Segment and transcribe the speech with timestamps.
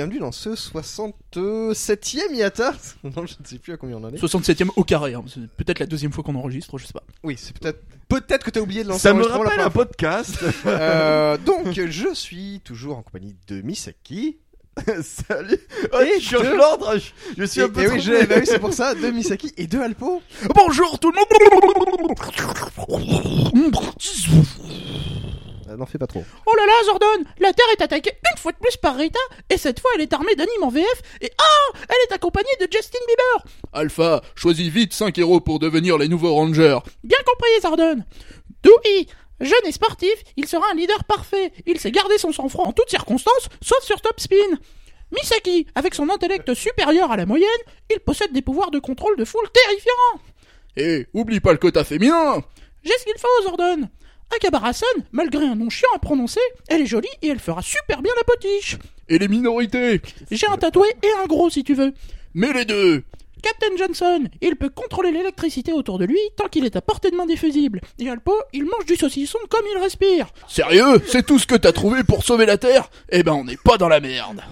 [0.00, 2.72] Bienvenue dans ce 67e Yata.
[3.04, 4.16] Non, je ne sais plus à combien on en est.
[4.16, 5.22] 67ème au carré, hein.
[5.28, 7.02] c'est peut-être la deuxième fois qu'on enregistre, je sais pas.
[7.22, 9.72] Oui, c'est peut-être peut-être que t'as oublié de lancer Ça me la rappelle un première
[9.72, 10.36] podcast.
[10.36, 10.70] fois.
[10.80, 14.38] Euh, donc, je suis toujours en compagnie de Misaki.
[15.02, 15.58] Salut.
[15.92, 16.94] Oh, Et je l'ordre.
[16.96, 18.26] Je, je suis Et, un peu et oui, je- troublé.
[18.26, 20.22] bah oui, c'est pour ça, de Misaki et de Alpo.
[20.54, 22.14] Bonjour tout le monde
[25.70, 26.24] Euh, N'en fais pas trop.
[26.46, 29.18] Oh là là, Zordon La Terre est attaquée une fois de plus par Rita,
[29.48, 32.66] et cette fois elle est armée d'animes en VF, et ah Elle est accompagnée de
[32.70, 36.78] Justin Bieber Alpha, choisis vite 5 héros pour devenir les nouveaux Rangers.
[37.04, 38.04] Bien compris, Zordon
[38.62, 39.06] Dewey
[39.40, 41.50] Jeune et sportif, il sera un leader parfait.
[41.64, 44.36] Il sait garder son sang-froid en toutes circonstances, sauf sur Top Spin.
[45.12, 47.48] Misaki, avec son intellect supérieur à la moyenne,
[47.90, 50.20] il possède des pouvoirs de contrôle de foule terrifiants.
[50.76, 52.42] Et oublie pas le quota féminin
[52.84, 53.88] J'ai ce qu'il faut, Zordon.
[54.36, 58.12] Akabarason, malgré un nom chiant à prononcer, elle est jolie et elle fera super bien
[58.16, 58.78] la potiche.
[59.08, 60.00] Et les minorités
[60.30, 61.92] J'ai un tatoué et un gros si tu veux.
[62.34, 63.02] Mais les deux
[63.42, 67.16] Captain Johnson, il peut contrôler l'électricité autour de lui tant qu'il est à portée de
[67.16, 67.80] main des fusibles.
[67.98, 70.26] Et Alpo, il mange du saucisson comme il respire.
[70.46, 71.00] Sérieux?
[71.06, 72.90] C'est tout ce que t'as trouvé pour sauver la Terre?
[73.08, 74.42] Eh ben on n'est pas dans la merde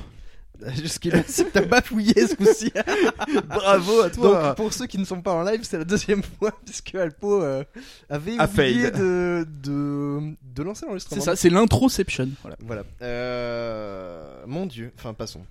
[0.77, 2.73] Jusqu'à que t'as bafouillé ce coup-ci.
[3.48, 4.42] Bravo à toi.
[4.42, 7.42] Donc, pour ceux qui ne sont pas en live, c'est la deuxième fois puisque Alpo
[7.42, 7.64] euh,
[8.11, 11.20] avait A oublié de, de, de lancer l'enregistrement.
[11.20, 12.29] C'est ça, c'est l'introception.
[12.42, 12.57] Voilà.
[12.61, 12.83] Voilà.
[13.02, 14.92] Euh, mon dieu.
[14.98, 15.42] Enfin, passons.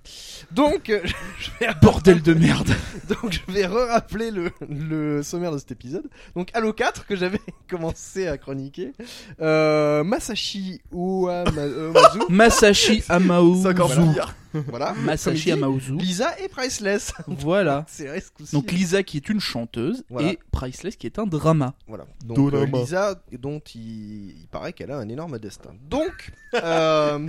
[0.50, 1.00] Donc, euh,
[1.38, 2.70] je vais Bordel de merde
[3.08, 6.04] Donc je vais re-rappeler le, le sommaire de cet épisode.
[6.34, 8.92] Donc Halo 4 que j'avais commencé à chroniquer.
[9.40, 12.20] Euh, Masashi Uemazu.
[12.28, 13.62] Masashi Amaozu.
[13.62, 14.34] C'est encore pire.
[14.68, 14.92] voilà.
[14.94, 15.52] Masashi.
[15.52, 15.96] Amaozu.
[15.96, 17.12] Lisa et Priceless.
[17.26, 17.84] Voilà.
[17.88, 18.54] C'est vrai ce coup-ci.
[18.54, 20.32] Donc Lisa qui est une chanteuse Voilà.
[20.32, 21.74] et Priceless qui est un drama.
[21.86, 22.06] Voilà.
[22.24, 22.66] Donc euh.
[22.66, 25.70] Lisa dont il, il paraît qu'elle a un énorme destin.
[25.88, 27.28] Donc euh,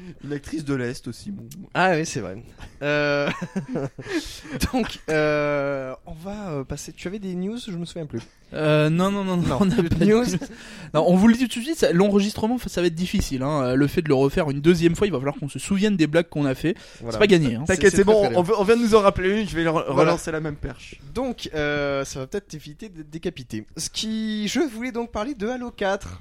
[0.24, 1.30] Une actrice de l'Est aussi.
[1.30, 1.44] Bon.
[1.74, 2.42] ah oui c'est vrai.
[2.82, 3.28] Euh,
[4.72, 6.92] donc euh, on va euh, passer.
[6.92, 8.20] Tu avais des news Je me souviens plus.
[8.52, 10.24] Euh, non, non, non, non, on a plus de pas de news.
[10.94, 13.42] Non, on vous le dit tout de suite, l'enregistrement, ça va être difficile.
[13.44, 13.76] Hein.
[13.76, 16.08] Le fait de le refaire une deuxième fois, il va falloir qu'on se souvienne des
[16.08, 16.74] blagues qu'on a fait.
[17.00, 17.12] Voilà.
[17.12, 17.54] C'est pas gagné.
[17.54, 17.64] Hein.
[17.64, 18.28] T'inquiète, c'est bon.
[18.34, 19.48] On, veut- on vient de nous en rappeler une.
[19.48, 20.10] Je vais re- Voilà.
[20.12, 20.96] relancer la même perche.
[21.14, 23.66] Donc, euh, ça va peut-être t'éviter d'être décapité.
[23.76, 26.20] Ce qui, je voulais donc parler de Halo 4.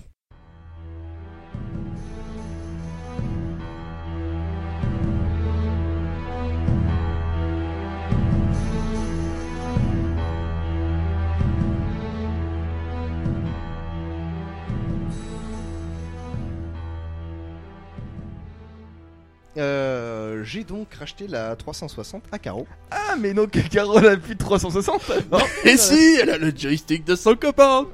[19.57, 22.67] Euh, j'ai donc racheté la 360 à carreau.
[22.91, 25.11] Ah, mais donc Carole a plus de 360.
[25.31, 27.87] non Et si, elle a le joystick de son copain.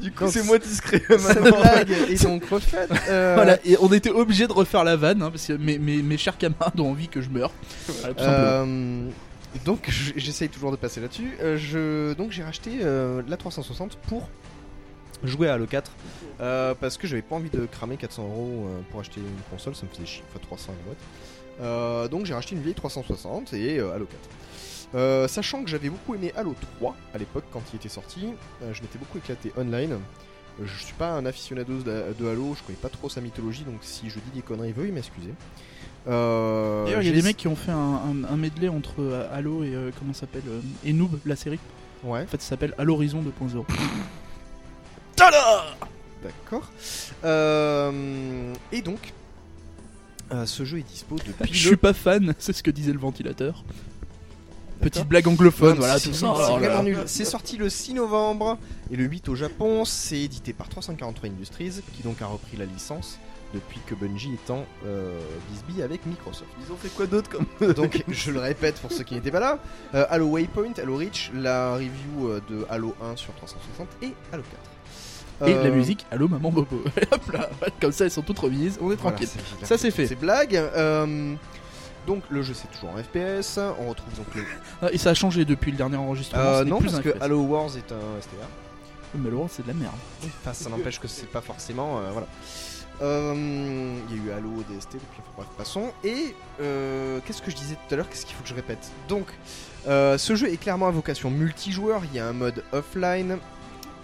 [0.00, 1.60] Du coup, c'est moins discret maintenant.
[1.60, 2.90] blague est donc refaite.
[3.08, 6.02] Euh, Voilà, et on était obligé de refaire la vanne hein, parce que mes, mes,
[6.02, 7.50] mes chers camarades ont envie que je meure.
[8.02, 8.14] Voilà.
[8.20, 9.08] Euh,
[9.64, 11.32] donc j'essaye toujours de passer là-dessus.
[11.40, 14.28] Euh, je donc j'ai racheté euh, la 360 pour
[15.24, 15.90] jouer à Halo 4
[16.40, 19.74] euh, parce que j'avais pas envie de cramer 400 euros euh, pour acheter une console,
[19.74, 20.24] ça me faisait chier.
[20.30, 20.98] Enfin 300 à la boîte.
[21.60, 24.18] Euh, donc j'ai racheté une vieille 360 et euh, Halo 4.
[24.96, 28.28] Euh, sachant que j'avais beaucoup aimé Halo 3 à l'époque quand il était sorti,
[28.72, 29.98] je m'étais beaucoup éclaté online.
[30.62, 33.78] Je suis pas un aficionado de, de Halo, je connais pas trop sa mythologie, donc
[33.80, 35.34] si je dis des conneries, veuillez m'excuser.
[36.06, 39.64] D'ailleurs, il y a des mecs qui ont fait un, un- un medley entre Halo
[39.64, 40.42] et euh, comment s'appelle
[40.84, 41.58] et Noob, la série.
[42.04, 42.22] Ouais.
[42.22, 43.64] En fait, ça s'appelle Halo Horizon 2.0.
[45.16, 46.70] D'accord.
[47.24, 49.12] Euh, et donc,
[50.32, 51.52] euh, ce jeu est dispo depuis.
[51.52, 53.62] Je suis pas fan, c'est ce que disait le ventilateur.
[54.80, 56.34] Petite blague anglophone, Non, voilà c'est- tout ça.
[56.36, 57.02] C'est Oh.
[57.06, 58.58] C'est sorti le 6 novembre
[58.90, 59.84] et le 8 au Japon.
[59.84, 63.18] C'est édité par 343 Industries, qui donc a repris la licence
[63.54, 65.20] depuis que Bungie est en euh,
[65.82, 66.50] avec Microsoft.
[66.66, 69.40] Ils ont fait quoi d'autre comme Donc, je le répète pour ceux qui n'étaient pas
[69.40, 69.58] là,
[69.94, 74.73] euh, Halo Waypoint, Halo Reach, la review de Halo 1 sur 360 et Halo 4.
[75.46, 76.80] Et la Euh, musique, allô maman Bobo.
[77.12, 77.50] Hop là,
[77.80, 79.28] comme ça elles sont toutes remises, on est tranquille.
[79.62, 80.06] Ça c'est fait.
[80.06, 80.54] C'est blague.
[80.56, 81.34] euh,
[82.06, 83.58] donc le jeu c'est toujours en FPS.
[83.80, 84.42] On retrouve donc le.
[84.82, 86.42] Ah, Et ça a changé depuis le dernier enregistrement.
[86.42, 87.14] Euh, non plus parce que.
[87.20, 88.46] Halo Wars est un STR.
[89.16, 89.94] Mais le roi, c'est de la merde.
[90.42, 91.98] Enfin, ça n'empêche que c'est pas forcément.
[92.00, 92.26] euh, voilà.
[93.02, 95.92] Euh, Il y a eu Halo, DST, depuis, bref, passons.
[96.02, 98.08] Et euh, qu'est-ce que je disais tout à l'heure?
[98.08, 98.90] Qu'est-ce qu'il faut que je répète?
[99.08, 99.26] Donc,
[99.86, 102.02] ce jeu est clairement à vocation multijoueur.
[102.12, 103.38] Il y a un mode offline.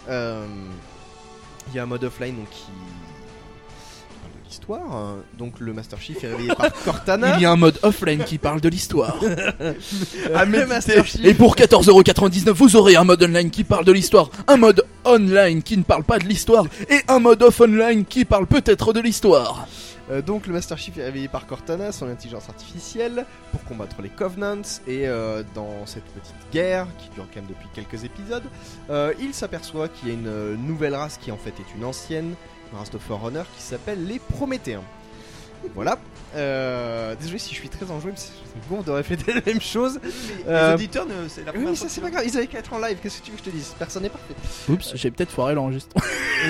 [0.09, 0.47] Euh,
[1.73, 2.65] Il y a un mode offline donc, qui
[4.21, 4.97] parle de l'histoire.
[4.97, 5.17] hein.
[5.39, 7.37] Donc, le Master Chief est réveillé par Cortana.
[7.37, 9.17] Il y a un mode offline qui parle de l'histoire.
[10.35, 11.25] Ah, le Master Chief.
[11.25, 15.63] Et pour 14,99€, vous aurez un mode online qui parle de l'histoire, un mode online
[15.63, 19.01] qui ne parle pas de l'histoire, et un mode off online qui parle peut-être de
[19.01, 19.67] l'histoire.
[20.11, 24.09] Euh, donc le Master Chief est réveillé par Cortana, son intelligence artificielle, pour combattre les
[24.09, 24.63] Covenants.
[24.87, 28.43] Et euh, dans cette petite guerre, qui dure quand même depuis quelques épisodes,
[28.91, 32.35] euh, il s'aperçoit qu'il y a une nouvelle race qui en fait est une ancienne,
[32.73, 34.83] une race de Forerunner qui s'appelle les Prométhéens.
[35.75, 35.99] Voilà.
[36.37, 38.33] Euh, désolé si je suis très enjoué, mais c'est
[38.69, 40.01] bon, on devrait répéter la même chose.
[40.03, 40.11] Les
[40.49, 42.37] Euh, auditeurs, ne- c'est la Oui, première mais fois ça c'est que- pas grave, ils
[42.39, 43.75] avaient qu'à être en live, qu'est-ce que tu veux que je te dise?
[43.79, 44.35] Personne n'est parfait.
[44.71, 46.03] Oups, j'ai peut-être foiré l'enregistrement.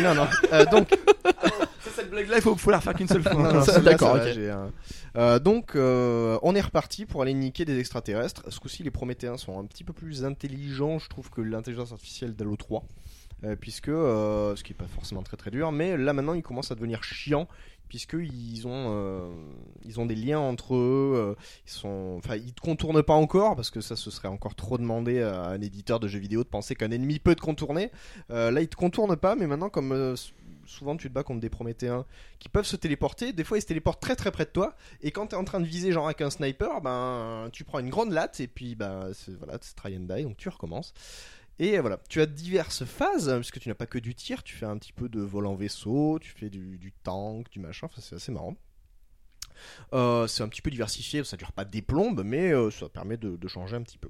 [0.02, 0.28] non, non.
[0.52, 0.88] Euh, donc,
[1.90, 3.34] Ça, cette blague-là, il faut, faut la refaire qu'une seule fois.
[3.34, 4.70] Non, non, Ça, celle-là, d'accord, ça un-
[5.16, 8.42] Euh, donc, euh, on est reparti pour aller niquer des extraterrestres.
[8.48, 12.34] Ce coup-ci, les Prométhéens sont un petit peu plus intelligents, je trouve, que l'intelligence artificielle
[12.34, 12.84] d'Halo 3.
[13.42, 16.42] Euh, puisque, euh, ce qui est pas forcément très très dur, mais là maintenant ils
[16.42, 17.48] commencent à devenir chiants,
[17.88, 19.30] puisqu'ils ont, euh,
[19.86, 21.34] ils ont des liens entre eux, euh,
[21.66, 24.76] ils sont, enfin ils te contournent pas encore, parce que ça ce serait encore trop
[24.76, 27.90] demandé à un éditeur de jeux vidéo de penser qu'un ennemi peut te contourner.
[28.30, 30.14] Euh, là ils te contournent pas, mais maintenant comme euh,
[30.66, 32.04] souvent tu te bats contre des Prométhéens
[32.38, 35.10] qui peuvent se téléporter, des fois ils se téléportent très très près de toi, et
[35.10, 37.90] quand tu es en train de viser genre avec un sniper, ben tu prends une
[37.90, 40.94] grande latte et puis ben c'est voilà, try and die, donc tu recommences.
[41.58, 44.56] Et voilà, tu as diverses phases, hein, puisque tu n'as pas que du tir, tu
[44.56, 48.00] fais un petit peu de vol en vaisseau, tu fais du, tank, du machin, enfin,
[48.00, 48.56] c'est assez marrant.
[49.92, 53.18] Euh, c'est un petit peu diversifié, ça dure pas des plombes, mais euh, ça permet
[53.18, 54.08] de changer un petit peu.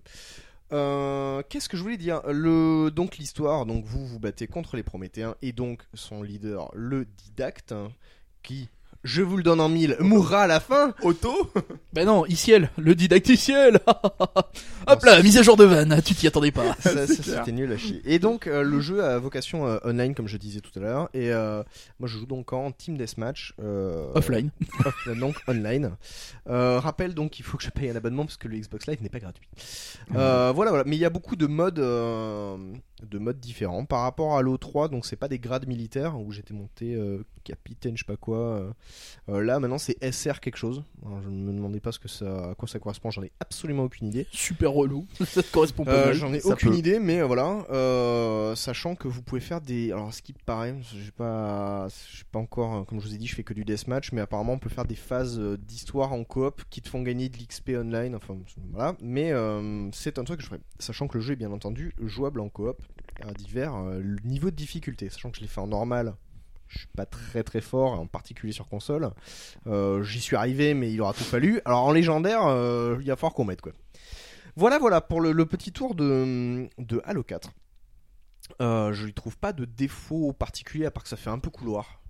[0.73, 2.23] Euh, Qu'est-ce que je voulais dire?
[2.27, 7.05] Le, Donc l'histoire, donc vous vous battez contre les Prométhéens, et donc son leader, le
[7.05, 7.91] didacte, hein,
[8.43, 8.69] qui,
[9.05, 11.51] je vous le donne en mille, mourra à la fin Auto
[11.93, 13.81] Bah non, Iciel, le didacticiel
[14.87, 16.75] Hop là, mise à jour de vanne, tu t'y attendais pas.
[16.81, 17.17] ça, ça, clair.
[17.39, 18.03] c'était nul à chier.
[18.05, 21.09] Et donc euh, le jeu a vocation euh, online comme je disais tout à l'heure
[21.15, 21.63] et euh,
[21.99, 24.51] moi je joue donc en team deathmatch euh, Offline.
[24.85, 25.93] off- donc online.
[26.49, 29.03] Euh, rappelle donc qu'il faut que je paye un abonnement parce que le Xbox Live
[29.03, 29.49] n'est pas gratuit.
[30.15, 32.57] Euh, voilà voilà, mais il y a beaucoup de modes euh,
[33.09, 36.33] de modes différents par rapport à Halo 3 donc c'est pas des grades militaires où
[36.33, 38.39] j'étais monté euh, capitaine je sais pas quoi.
[38.39, 38.71] euh.
[39.29, 40.83] Euh, là maintenant c'est SR quelque chose.
[41.05, 43.33] Alors, je ne me demandais pas ce que ça à quoi ça correspond, j'en ai
[43.41, 44.27] absolument aucune idée.
[44.33, 45.07] Super relou.
[45.25, 46.13] Ça te correspond pas Euh.
[46.15, 46.77] J'en ai ça aucune peut.
[46.79, 47.65] idée, mais voilà.
[47.71, 49.93] euh, sachant que vous pouvez faire des.
[49.93, 53.35] Alors, ce qui paraît, j'ai pas, j'ai pas encore, comme je vous ai dit, je
[53.35, 56.81] fais que du deathmatch, mais apparemment, on peut faire des phases d'histoire en coop qui
[56.83, 58.15] te font gagner de l'XP online.
[58.15, 58.37] Enfin,
[58.73, 58.97] voilà.
[59.03, 60.61] Mais euh, c'est un truc que je ferai.
[60.79, 62.83] Sachant que le jeu est bien entendu jouable en coop
[63.37, 65.09] divers euh, niveaux de difficulté.
[65.11, 66.15] Sachant que je l'ai fait en normal.
[66.69, 69.11] Je suis pas très très fort, en particulier sur console.
[69.67, 71.61] Euh, J'y suis arrivé, mais il aura tout fallu.
[71.65, 73.73] Alors en légendaire, euh, il va falloir qu'on mette quoi.
[74.55, 77.51] Voilà, voilà pour le, le petit tour de, de Halo 4.
[78.61, 81.51] Euh, je lui trouve pas de défaut particulier à part que ça fait un peu
[81.51, 82.01] couloir.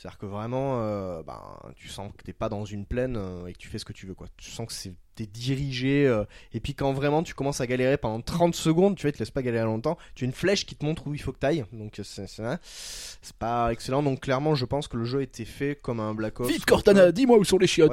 [0.00, 1.42] C'est-à-dire que vraiment, euh, ben,
[1.74, 3.92] tu sens que t'es pas dans une plaine euh, et que tu fais ce que
[3.92, 4.14] tu veux.
[4.14, 4.28] quoi.
[4.36, 6.06] Tu sens que c'est t'es dirigé.
[6.06, 9.18] euh, et puis quand vraiment tu commences à galérer pendant 30 secondes, tu vois, te
[9.18, 9.98] laissent pas galérer longtemps.
[10.14, 11.64] Tu as une flèche qui te montre où il faut que t'ailles.
[11.72, 14.04] Donc c'est c'est- hein, c'est pas excellent.
[14.04, 16.48] Donc clairement, je pense que le jeu a été fait comme un Black Ops.
[16.48, 17.90] Vite Cortana, dis-moi où sont les chiottes.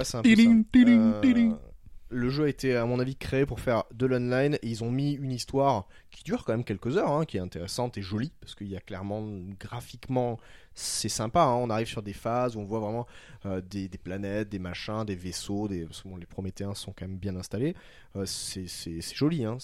[1.50, 1.66] Ouais,
[2.16, 4.92] le jeu a été, à mon avis, créé pour faire de l'online et ils ont
[4.92, 8.32] mis une histoire qui dure quand même quelques heures, hein, qui est intéressante et jolie
[8.40, 9.22] parce qu'il y a clairement
[9.60, 10.40] graphiquement
[10.76, 11.42] c'est sympa.
[11.42, 13.08] hein, on arrive sur des phases où on voit vraiment
[13.46, 15.68] euh, des, planètes, des machins, des vaisseaux.
[15.70, 15.88] Des,
[16.20, 17.76] les Prométhéens sont quand même bien installés.
[18.16, 19.46] Euh, c'est joli.
[19.46, 19.58] Hein,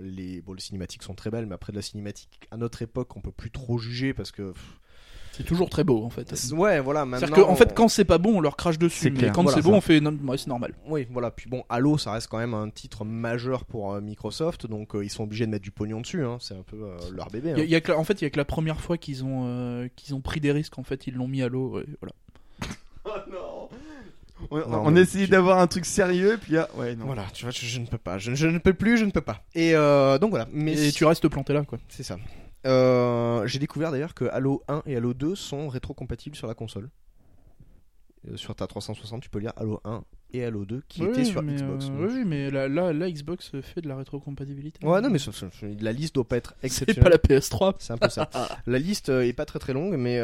[0.00, 3.14] les bon, les cinématiques sont très belles, mais après de la cinématique à notre époque,
[3.16, 4.54] on peut plus trop juger parce que
[5.36, 6.32] C'est toujours très beau en fait.
[6.52, 7.04] ouais, voilà.
[7.18, 9.10] C'est-à-dire qu'en fait, quand c'est pas bon, on leur crache dessus.
[9.10, 9.32] Mais clair.
[9.32, 10.72] quand Voilà, c'est bon, on fait non, ouais, c'est normal.
[10.86, 11.30] Oui, voilà.
[11.30, 15.04] Puis bon, Halo, ça reste quand même un titre majeur pour euh, Microsoft, donc euh,
[15.04, 16.24] ils sont obligés de mettre du pognon dessus.
[16.24, 16.38] Hein.
[16.40, 17.50] C'est un peu euh, leur bébé.
[17.50, 17.64] Il y a- hein.
[17.66, 19.24] il y a que la- en fait, il y a que la première fois qu'ils
[19.24, 20.78] ont, euh, qu'ils ont pris des risques.
[20.78, 21.76] En fait, ils l'ont mis à l'eau.
[21.76, 22.14] ouais, voilà.
[23.06, 23.68] Oh non
[24.50, 27.06] On, Non, on mais essayait tu- d'avoir un truc sérieux, puis là, ouais, non.
[27.06, 28.18] Voilà, tu vois, je, je ne peux pas.
[28.18, 29.42] Je, je ne peux plus, je ne peux pas.
[29.54, 30.46] Et euh, donc voilà.
[30.52, 31.78] Mais Et tu restes planté là, quoi.
[31.88, 32.18] c'est ça.
[32.66, 36.90] Euh, J'ai découvert d'ailleurs que Halo 1 et Halo 2 sont rétrocompatibles sur la console.
[38.30, 40.02] Euh, sur ta 360, tu peux lire Halo 1
[40.32, 41.86] et Halo 2 qui Oui, étaient sur Xbox.
[41.90, 44.84] euh, oui, mais là, là, là, Xbox fait de la rétrocompatibilité.
[44.84, 45.18] Ouais, non, mais
[45.80, 47.18] la liste doit pas être c'est exceptionnelle.
[47.18, 47.74] pas la PS3.
[47.78, 48.30] C'est un peu ça.
[48.66, 50.18] la liste est pas très très longue, mais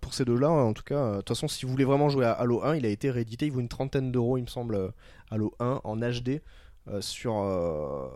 [0.00, 2.32] pour ces deux-là, en tout cas, de toute façon, si vous voulez vraiment jouer à
[2.32, 3.46] Halo 1, il a été réédité.
[3.46, 4.92] Il vaut une trentaine d'euros, il me semble,
[5.30, 6.40] Halo 1 en HD
[7.00, 8.10] sur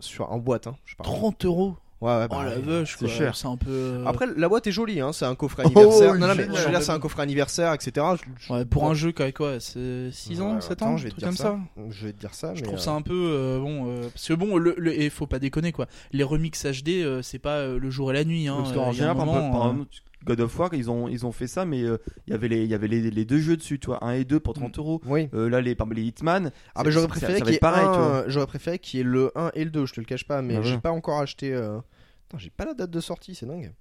[0.00, 0.66] sur en boîte.
[0.66, 1.04] Hein, je sais pas.
[1.04, 1.76] 30 euros.
[2.00, 2.62] Ouais, ouais, Oh bah, la ouais.
[2.62, 3.34] vache, c'est cher.
[3.34, 3.70] C'est un peu.
[3.70, 6.14] euh, Après, la boîte est jolie, hein, c'est un coffret Oh, anniversaire.
[6.14, 8.06] non, non, mais je veux dire, c'est un coffret anniversaire, etc.
[8.16, 8.90] Je- je- ouais, pour bon.
[8.90, 11.14] un jeu qui a quoi C'est 6 ans, Ouais, 7 attends, ans je vais te
[11.20, 11.58] truc dire comme ça.
[11.76, 11.82] ça.
[11.90, 12.54] Je vais te dire ça.
[12.54, 15.00] Je mais, trouve euh, ça un peu euh, bon euh, parce que bon le, le-
[15.00, 15.86] et faut pas déconner quoi.
[16.12, 18.58] Les remix HD euh, c'est pas euh, le jour et la nuit hein.
[18.62, 19.88] Parce qu'en général, par moment, par euh, exemple,
[20.24, 21.96] God of War, ils ont, ils ont fait ça, mais euh,
[22.26, 24.12] il y avait les, il y avait les, les deux jeux dessus, tu vois, 1
[24.12, 25.00] et 2 pour 30 euros.
[25.06, 25.28] Oui.
[25.34, 26.50] Euh, là, les, les Hitman.
[26.74, 28.24] Ah bah j'aurais préféré qu'il y ait être pareil, tu un- vois.
[28.28, 30.42] j'aurais préféré qu'il y ait le 1 et le 2, je te le cache pas,
[30.42, 30.80] mais Ah, j'ai voilà.
[30.80, 31.52] pas encore acheté.
[31.54, 31.78] euh,
[32.36, 33.72] j'ai pas la date de sortie, c'est dingue.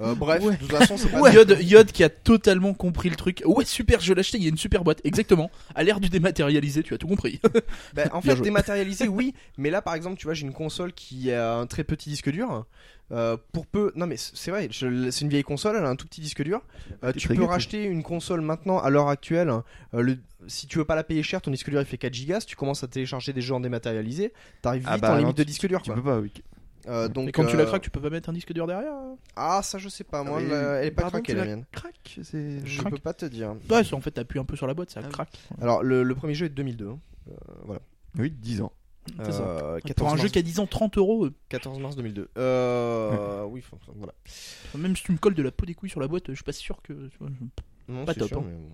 [0.00, 0.54] Euh, bref, Ouais.
[0.54, 1.20] de toute façon, c'est pas.
[1.20, 1.34] Ouais.
[1.34, 3.42] Yod, Yod qui a totalement compris le truc.
[3.46, 5.00] Ouais, super, je l'ai acheté, il y a une super boîte.
[5.04, 5.50] Exactement.
[5.74, 7.40] À l'ère du dématérialisé, tu as tout compris.
[7.94, 11.32] Bah, en fait, dématérialisé, oui, mais là, par exemple, tu vois, j'ai une console qui
[11.32, 12.66] a un très petit disque dur.
[13.12, 15.94] Euh, pour peu, non mais c'est vrai, je- c'est une vieille console, elle a un
[15.94, 16.60] tout petit disque dur.
[17.04, 19.48] Euh, tu peux racheter une console maintenant à l'heure actuelle.
[19.48, 20.18] euh, le,
[20.48, 22.40] si tu veux pas la payer cher, ton disque dur il fait 4 gigas.
[22.40, 25.18] Si tu commences à télécharger des jeux en dématérialisé, t'arrives vite Ah bah, en non,
[25.20, 25.82] limite de disque dur.
[25.82, 25.94] Tu quoi.
[25.94, 26.32] peux pas, oui.
[26.88, 28.66] Euh, donc Et quand tu la euh, craques, tu peux pas mettre un disque dur
[28.66, 28.92] derrière
[29.34, 31.46] Ah, ça je sais pas, moi, mais- la- elle est pas pardon, craquée la la
[31.56, 31.64] mienne.
[31.72, 32.64] Crac, c'est.
[32.64, 32.92] Je Craque.
[32.92, 33.54] peux pas te dire.
[33.70, 35.12] Ouais, c'est- en fait, t'appuies un peu sur la boîte, ça Ah oui.
[35.12, 35.32] craque.
[35.60, 36.88] Alors, le, le premier jeu est de 2002.
[36.88, 36.98] hein.
[37.30, 37.80] Euh, voilà.
[38.18, 38.72] Oui, 10 ans.
[39.24, 39.76] C'est ça.
[39.84, 41.26] 14 Pour un mars, jeu qui a 10 ans, 30 euros.
[41.26, 42.28] euh, 14 mars 2002.
[42.38, 44.12] Euh, oui, enfin, voilà.
[44.76, 46.44] Même si tu me colles de la peau des couilles sur la boîte, je suis
[46.44, 46.92] pas sûr que.
[47.08, 48.44] tu vois, je- Non, Pas c'est top, sûr, hein.
[48.46, 48.70] mais bon.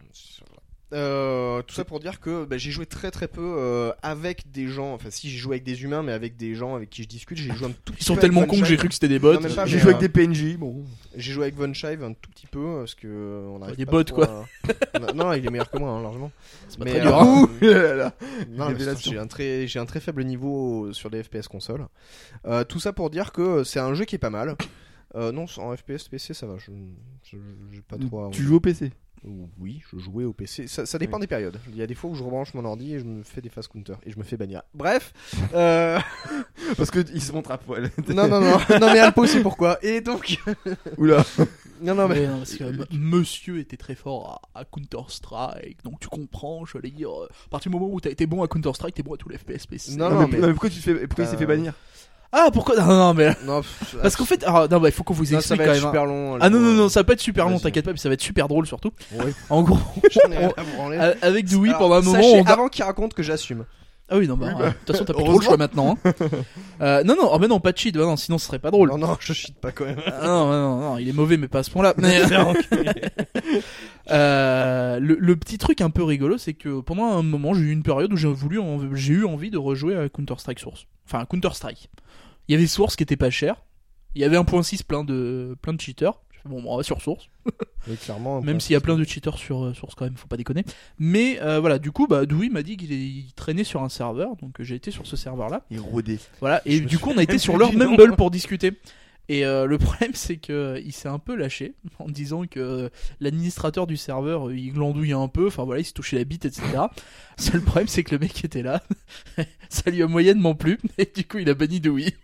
[0.92, 4.68] Euh, tout ça pour dire que bah, j'ai joué très très peu euh, avec des
[4.68, 4.92] gens.
[4.92, 7.38] Enfin, si j'ai joué avec des humains, mais avec des gens avec qui je discute,
[7.38, 9.08] j'ai joué un tout petit Ils sont peu tellement cons que j'ai cru que c'était
[9.08, 9.38] des bots.
[9.64, 10.84] J'ai joué euh, avec des PNJ, bon.
[11.16, 13.86] J'ai joué avec Von Scheib un tout petit peu parce que euh, on arrive des
[13.86, 14.44] bots, quoi.
[14.92, 16.30] à- non, il est meilleur que moi hein, largement.
[16.68, 18.12] C'est pas Mais, euh, hein.
[19.00, 21.86] J'ai un très j'ai un très faible niveau sur des FPS console.
[22.46, 24.56] Euh, tout ça pour dire que c'est un jeu qui est pas mal.
[25.14, 26.56] Euh, non, en FPS PC ça va.
[26.58, 26.70] Je
[27.30, 27.36] je-
[27.72, 28.26] j'ai pas trop.
[28.26, 28.90] à- Tu joues au PC
[29.58, 30.66] Oui, je jouais au PC.
[30.66, 31.20] Ça, ça dépend Oui.
[31.22, 31.58] des périodes.
[31.68, 33.48] Il y a des fois où je rebranche mon ordi et je me fais des
[33.48, 34.62] fast counter et je me fais bannir.
[34.74, 35.12] Bref.
[35.54, 35.98] euh,
[36.76, 37.90] Parce qu'ils se montrent à poil.
[38.08, 39.78] non non non non mais Alpo c'est pourquoi.
[39.84, 40.38] Et donc
[40.98, 41.24] Oula.
[41.80, 46.00] non non mais non, parce que m- monsieur était très fort à, à Counter-Strike, donc
[46.00, 48.48] tu comprends, je vais dire, euh, à partir du moment où t'as été bon à
[48.48, 49.66] Counter-Strike, t'es bon à tous les FPS.
[49.66, 49.96] PC.
[49.96, 51.38] Non, Non, non, mais, mais- non, mais pourquoi tu te fais, pourquoi il s'est Euh,
[51.38, 51.74] fait bannir?
[52.32, 52.76] Ah, pourquoi?
[52.76, 53.36] Non, non, mais.
[53.44, 53.60] non.
[53.60, 55.74] pff, Parce qu'en fait, ah, non, bah, il faut qu'on vous explique quand même.
[55.76, 55.86] hein.
[55.86, 56.38] super long.
[56.40, 58.14] Ah non, non, non, ça va pas être super long, t'inquiète pas, mais ça va
[58.14, 58.90] être super drôle surtout.
[59.12, 59.32] Ouais.
[59.50, 59.78] En gros,
[61.22, 62.52] avec Dewey, Alors, pendant un moment, sachez on va.
[62.52, 63.64] avant qu'il raconte que j'assume.
[64.08, 65.56] Ah oui, non, bah, Oui, euh, bah, de toute façon, t'as plus trop le choix
[65.56, 65.96] maintenant.
[66.04, 66.12] Hein.
[66.80, 68.72] Euh, non, non, oh, mais non, pas de cheat, bah non, sinon ce serait pas
[68.72, 68.88] drôle.
[68.88, 70.00] Non non, je cheat pas quand même.
[70.04, 71.94] Ah, non, non, non, il est mauvais, mais pas à ce point-là.
[71.96, 72.20] Mais,
[74.10, 77.70] Euh, le, le petit truc un peu rigolo, c'est que pendant un moment, j'ai eu
[77.70, 78.58] une période où j'ai voulu,
[78.94, 80.86] j'ai eu envie de rejouer à Counter Strike Source.
[81.06, 81.88] Enfin, Counter Strike.
[82.48, 83.56] Il y avait Source qui était pas cher.
[84.14, 86.20] Il y avait 1.6 plein de plein de cheaters.
[86.44, 87.28] Bon, bon, on va sur Source.
[87.88, 88.40] Oui, clairement.
[88.40, 90.64] Même s'il y a plein de cheaters sur euh, Source quand même, faut pas déconner.
[91.00, 94.60] Mais euh, voilà, du coup, bah, Dewey m'a dit qu'il traînait sur un serveur, donc
[94.60, 95.64] euh, j'ai été sur ce serveur-là.
[95.68, 96.20] Il rodait.
[96.38, 97.72] Voilà, et Je du coup, on a été sur leur.
[97.72, 98.70] Mumble pour discuter.
[99.28, 102.60] Et euh, le problème, c'est que euh, il s'est un peu lâché en disant que
[102.60, 102.88] euh,
[103.20, 106.62] l'administrateur du serveur, il glandouillait un peu, enfin voilà, il se touchait la bite, etc.
[107.38, 108.82] Seul problème, c'est que le mec était là,
[109.68, 112.14] ça lui a moyennement plu, et du coup, il a banni Dewey.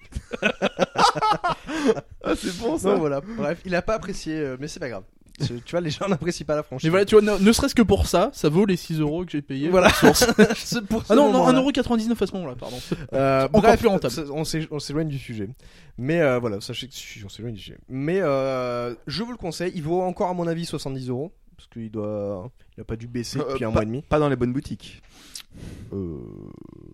[2.23, 3.21] Ah, c'est bon Non, voilà.
[3.21, 5.05] Bref, il a pas apprécié, mais c'est pas grave.
[5.39, 6.85] Tu vois, les gens n'apprécient pas la franchise.
[6.87, 9.25] Mais voilà, tu vois, ne, ne serait-ce que pour ça, ça vaut les 6 euros
[9.25, 9.69] que j'ai payé.
[9.69, 9.91] Voilà.
[9.91, 10.25] Pour ce
[11.09, 11.61] Ah non, non, moment-là.
[11.83, 12.77] 1,99€ à ce moment-là, pardon.
[13.13, 14.15] Euh, Encore bref, plus rentable.
[14.33, 15.49] On s'é- on s'éloigne du sujet.
[15.97, 17.79] Mais euh, voilà, sachez que si, on s'éloigne du sujet.
[17.89, 19.73] Mais euh, je vous le conseille.
[19.75, 23.09] Il vaut encore à mon avis 70 euros parce qu'il doit, il a pas dû
[23.09, 24.03] baisser Euh, depuis un pas- mois et demi.
[24.03, 25.03] Pas dans les bonnes boutiques.
[25.93, 26.19] Euh,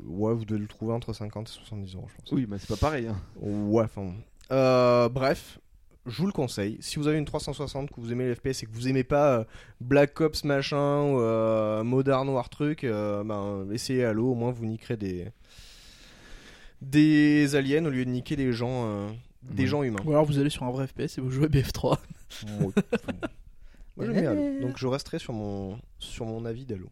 [0.06, 2.32] ouais, vous devez le trouver entre 50 et 70 euros, je pense.
[2.32, 3.08] Oui, mais c'est pas pareil.
[3.08, 3.16] Hein.
[3.40, 4.02] Ouais, enfin.
[4.02, 4.14] bon.
[4.52, 5.58] Euh, bref,
[6.06, 6.76] je vous le conseille.
[6.80, 9.38] Si vous avez une 360, que vous aimez les FPS et que vous aimez pas
[9.38, 9.44] euh,
[9.80, 14.32] Black Ops machin ou euh, Modern War truc, euh, ben essayez Halo.
[14.32, 15.28] Au moins vous niquerez des
[16.82, 19.08] des aliens au lieu de niquer des gens euh,
[19.42, 19.68] des Ouais.
[19.68, 20.00] gens humains.
[20.04, 21.98] Ou alors vous allez sur un vrai FPS et vous jouez à BF3.
[23.96, 24.60] Moi, j'aime bien Halo.
[24.60, 26.90] Donc je resterai sur mon sur mon avis d'Halo.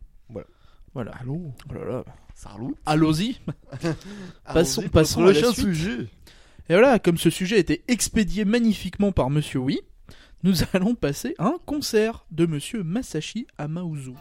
[0.94, 1.12] Voilà.
[1.20, 2.04] Allô Oh là là.
[2.34, 2.74] Sarlou.
[2.86, 3.38] Allons-y.
[4.44, 5.54] Passons- passons à le la suite.
[5.66, 6.06] sujet.
[6.72, 9.80] Et voilà, comme ce sujet a été expédié magnifiquement par Monsieur Oui,
[10.42, 14.14] nous allons passer à un concert de Monsieur Masashi Amauzu.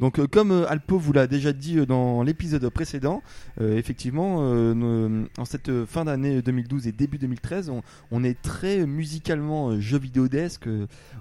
[0.00, 3.22] Donc euh, comme euh, Alpo vous l'a déjà dit euh, dans l'épisode précédent,
[3.60, 7.70] effectivement, en cette fin d'année 2012 et début 2013,
[8.10, 10.66] on, est très musicalement jeu vidéodesque,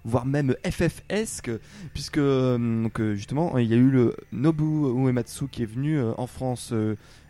[0.06, 1.52] voire même FFesque,
[1.94, 2.20] puisque
[3.16, 6.74] justement il y a eu le Nobu Uematsu qui est venu en France.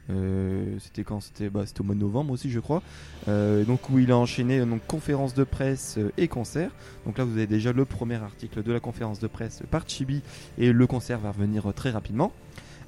[0.09, 2.81] Euh, c'était quand C'était bah, c'était au mois de novembre aussi, je crois.
[3.27, 6.71] Euh, donc où il a enchaîné donc conférence de presse euh, et concert.
[7.05, 10.21] Donc là, vous avez déjà le premier article de la conférence de presse par Chibi
[10.57, 12.31] et le concert va revenir euh, très rapidement.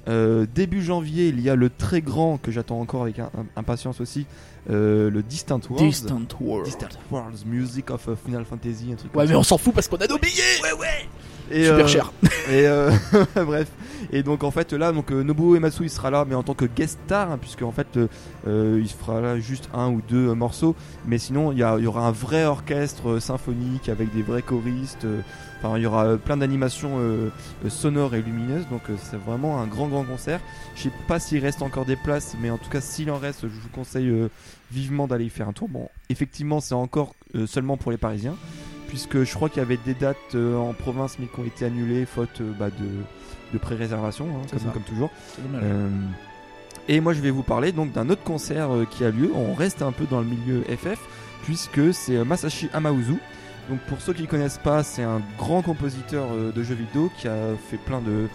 [0.08, 3.46] Euh, début janvier, il y a le très grand que j'attends encore avec un- un-
[3.54, 4.26] impatience aussi,
[4.68, 5.86] euh, le Distant Worlds.
[5.86, 6.64] Distant World.
[6.66, 9.38] Distant Worlds, Music of Final Fantasy, un truc Ouais, comme mais ça.
[9.38, 10.60] on s'en fout parce qu'on a nos billets.
[10.60, 11.08] Ouais, ouais.
[11.50, 12.12] Et, Super euh, cher.
[12.48, 12.90] Et euh,
[13.36, 13.68] bref.
[14.12, 16.54] Et donc en fait là, donc euh, Nobuo Ematsu il sera là, mais en tant
[16.54, 17.98] que guest star, hein, puisque en fait
[18.46, 20.74] euh, il fera là juste un ou deux euh, morceaux.
[21.06, 24.22] Mais sinon il y, a- il y aura un vrai orchestre euh, symphonique avec des
[24.22, 25.06] vrais choristes.
[25.62, 26.98] Enfin il y aura plein d'animations
[27.68, 28.66] sonores et lumineuses.
[28.68, 30.40] Donc c'est vraiment un grand grand concert.
[30.74, 33.42] Je sais pas s'il reste encore des places, mais en tout cas s'il en reste,
[33.42, 34.12] je vous conseille
[34.72, 35.68] vivement d'aller y faire un tour.
[35.68, 37.14] Bon, effectivement c'est encore
[37.46, 38.34] seulement pour les Parisiens
[38.92, 41.64] puisque je crois qu'il y avait des dates euh, en province mais qui ont été
[41.64, 42.88] annulées faute euh, bah, de,
[43.54, 45.10] de pré-réservation, hein, comme, comme toujours.
[45.54, 45.88] Euh,
[46.88, 49.30] et moi je vais vous parler donc d'un autre concert qui a lieu.
[49.34, 50.98] On reste un peu dans le milieu FF
[51.42, 53.16] puisque c'est Masashi Amauzu.
[53.70, 57.28] Donc pour ceux qui ne connaissent pas, c'est un grand compositeur de jeux vidéo qui
[57.28, 58.28] a fait plein de,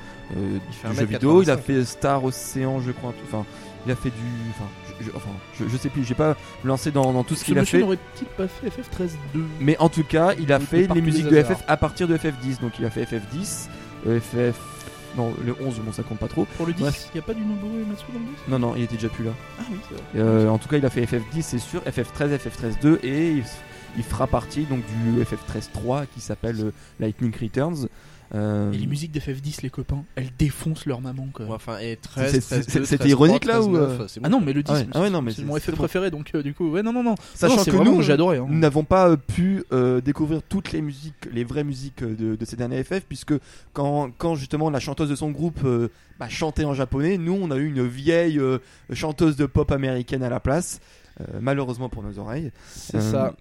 [0.71, 0.99] fait de 1m85.
[0.99, 1.43] jeux vidéo.
[1.43, 3.13] Il a fait Star Ocean, je crois.
[3.25, 3.45] Enfin,
[3.85, 4.15] il a fait du.
[4.49, 4.65] Enfin,
[5.01, 6.03] je, enfin, je, je sais plus.
[6.03, 7.79] J'ai pas lancé dans, dans tout ce Ce qu'il a fait.
[7.79, 11.27] n'aurait-il pas fait FF13 2 Mais en tout cas, il a Il fait les musiques
[11.27, 11.41] de.
[11.43, 12.61] FF à partir de FF10.
[12.61, 13.67] Donc il a fait FF10,
[14.07, 14.57] euh, FF.
[15.15, 16.45] Non, le 11, bon, ça compte pas trop.
[16.57, 18.73] Pour le 10, il n'y a pas du Nobuo Ematsu dans le 10 Non, non,
[18.75, 19.31] il était déjà plus là.
[19.59, 20.03] Ah oui, c'est vrai.
[20.29, 23.43] Euh, en tout cas, il a fait FF10, c'est sûr, FF13, FF13-2 et il,
[23.97, 27.87] il fera partie donc du FF13-3 qui s'appelle euh, Lightning Returns.
[28.35, 31.49] Euh, Et les musiques d'FF10, les copains, elles défoncent leur maman quand même.
[31.49, 33.71] Ouais, enfin, et 13, C'est- 13, c'est- 2, c'était 13, ironique, 3, là, 13, ou,
[33.77, 34.29] 9, euh Ah bon.
[34.39, 35.59] non, mais le 10, Ah ouais, ah ouais, non, mais c'est mon bon.
[35.77, 37.15] préféré, donc euh, du coup, ouais, non, non, non.
[37.33, 38.37] Sachant Non, que nous, adoré.
[38.39, 38.45] hein.
[38.49, 42.35] Nous n'avons pas euh, pu euh, découvrir toutes les musiques, les vraies musiques euh, de,
[42.35, 43.33] de ces derniers FF, puisque
[43.73, 45.87] quand, quand justement la chanteuse de son groupe euh,
[46.19, 48.57] bah, chantait en japonais, nous on a eu une vieille euh,
[48.91, 50.81] chanteuse de pop américaine à la place,
[51.21, 52.51] euh, malheureusement pour nos oreilles.
[52.73, 53.35] C'est Euh, ça.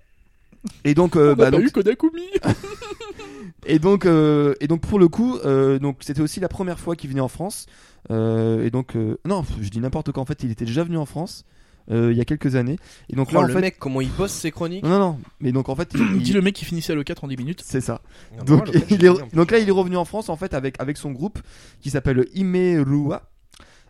[0.85, 2.23] Et donc, euh, On a bah, pas donc- eu Kodakumi.
[3.67, 6.97] et donc, euh, et donc pour le coup, euh, donc c'était aussi la première fois
[6.97, 7.67] qu'il venait en France.
[8.11, 10.23] Euh, et donc, euh, non, je dis n'importe quoi.
[10.23, 11.45] En fait, il était déjà venu en France
[11.91, 12.79] euh, il y a quelques années.
[13.11, 15.19] Et donc Oh, là, en le fait, mec, comment il bosse ses chroniques non, non,
[15.41, 17.63] mais donc en fait, il, Dis le mec qui finissait à l'E4 en 10 minutes.
[17.65, 18.01] c'est ça.
[18.39, 20.81] Ah, Donc, le il est, donc là, il est revenu en France en fait avec,
[20.81, 21.39] avec son groupe
[21.81, 23.31] qui s'appelle Imerua.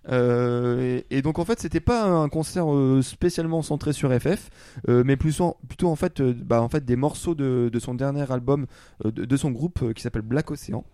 [0.08, 4.50] Euh, et, donc en fait c'était pas un concert euh, spécialement centré sur FF
[4.88, 8.66] euh, mais plutôt, plutôt en fait bah, en fait des morceaux de, son dernier album
[9.04, 10.84] de, son groupe qui s'appelle Black Ocean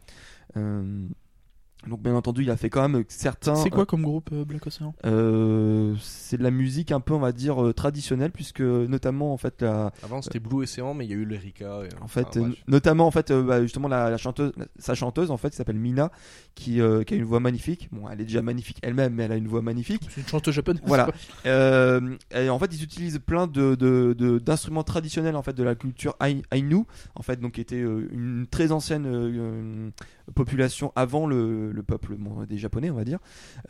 [1.89, 4.67] donc bien entendu il a fait quand même certains C'est quoi comme groupe euh, Black
[4.67, 4.95] Ocean?
[5.05, 9.37] euh, c'est de la musique un peu on va dire euh, traditionnelle puisque notamment en
[9.37, 11.81] fait la, Avant c'était Blue Ocean, mais il y a eu l'Erika.
[11.85, 15.31] et- en fait, euh, notamment en fait, euh, bah, justement la, la chanteuse, sa chanteuse
[15.31, 16.11] en fait, s'appelle Mina,
[16.55, 17.89] qui, euh, qui a une voix magnifique.
[17.93, 20.03] Bon, elle est déjà magnifique elle-même, mais elle a une voix magnifique.
[20.11, 20.83] C'est une chanteuse japonaise.
[20.85, 21.09] Voilà.
[21.47, 25.63] Euh, et en fait, ils utilisent plein de de- de- d'instruments traditionnels en fait de
[25.63, 26.85] la culture Ai- Ainu,
[27.17, 29.91] en fait, donc qui était euh, une très ancienne euh, euh,
[30.33, 33.19] population avant le, le peuple bon, des Japonais, on va dire.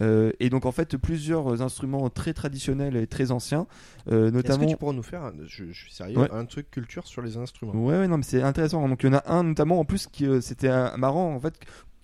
[0.01, 3.66] Euh, et donc en fait, plusieurs instruments très traditionnels et très anciens,
[4.11, 4.66] euh, Est-ce que notamment.
[4.66, 6.31] tu pourras nous faire, un- je, je suis sérieux, Ouais.
[6.33, 7.72] un truc culture sur les instruments?
[7.75, 8.88] Ouais, ouais, non, mais c'est intéressant.
[8.88, 11.40] Donc il y en a un notamment en plus qui euh, c'était un- marrant en
[11.40, 11.55] fait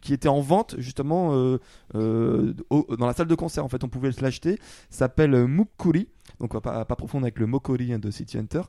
[0.01, 1.59] qui était en vente justement euh,
[1.97, 3.65] euh, au- dans la salle de concert.
[3.65, 4.59] En fait, on pouvait l'acheter.
[4.91, 6.09] S'appelle Mukuri.
[6.41, 8.63] Donc on va pas, pas profondre avec le Mokori hein, de City Hunter.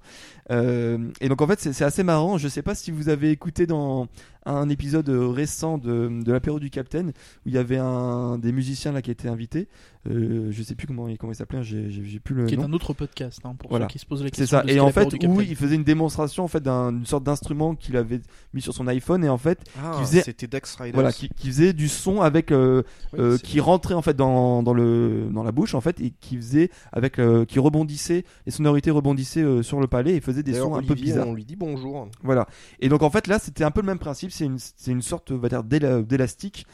[0.52, 2.38] Euh, et donc en fait c'est c'est assez marrant.
[2.38, 4.08] Je sais pas si vous avez écouté dans
[4.46, 8.92] un épisode récent de, de l'apéro du Capitaine où il y avait un des musiciens
[8.92, 9.68] là qui était invité.
[10.10, 11.60] Euh, je sais plus comment il comment il s'appelait.
[11.60, 12.64] hein, J'ai plus le Qui est nom.
[12.64, 13.86] un autre podcast hein, pour Voilà.
[13.86, 14.58] ceux qui se posent la C'est question.
[14.60, 14.64] ça.
[14.64, 17.76] de ce Et en fait, où il faisait une démonstration en fait d'une sorte d'instrument
[17.76, 18.22] qu'il avait
[18.54, 20.94] mis sur son iPhone et en fait, Ah, Qui faisait- c'était Dex Riders.
[20.94, 24.16] voilà, qui, qui faisait du son avec euh, Oui, euh, c'est- qui rentrait en fait
[24.16, 28.52] dans, dans le dans la bouche en fait et qui faisait avec euh, qui les
[28.52, 31.28] sonorités rebondissaient euh, sur le palais et faisait des sons un peu bizarres.
[31.28, 32.08] On lui dit bonjour.
[32.24, 32.48] Voilà.
[32.80, 35.02] Et donc en fait là c'était un peu le même principe, c'est une c'est une
[35.02, 36.66] sorte on va dire d'éla- d'élastique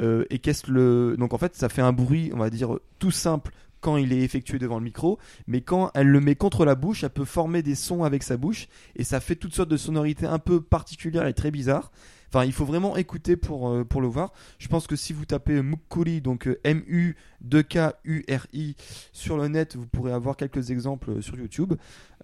[0.00, 3.10] Euh, et qu'est-ce le donc en fait ça fait un bruit on va dire tout
[3.10, 6.74] simple quand il est effectué devant le micro, mais quand elle le met contre la
[6.74, 9.76] bouche, elle peut former des sons avec sa bouche et ça fait toutes sortes de
[9.76, 11.92] sonorités un peu particulières et très bizarres.
[12.28, 14.32] Enfin, il faut vraiment écouter pour, euh, pour le voir.
[14.58, 18.76] Je pense que si vous tapez Mukuri, donc euh, M-U-2-K-U-R-I,
[19.12, 21.74] sur le net, vous pourrez avoir quelques exemples euh, sur YouTube.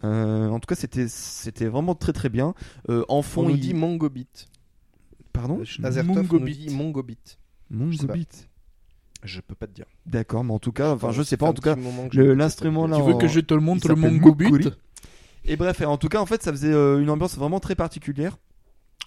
[0.05, 2.55] Euh, en tout cas, c'était c'était vraiment très très bien.
[2.89, 4.49] Euh, en On fond, nous il dit Mongobit.
[5.33, 5.59] Pardon
[6.03, 6.69] Mongobit.
[6.71, 7.39] Mongobit.
[7.71, 8.13] Mongo pas.
[8.15, 8.49] Beat.
[9.23, 9.87] Je peux pas te dire.
[10.05, 11.77] D'accord, mais en tout cas, enfin, je sais pas, en tout cas,
[12.13, 12.97] l'instrument là.
[12.97, 14.65] Tu veux en- que je te le montre le s'appelle Mongo Mukuri.
[14.65, 14.79] Beat
[15.45, 17.77] Et bref, et en tout cas, en fait, ça faisait euh, une ambiance vraiment très
[17.77, 18.37] particulière.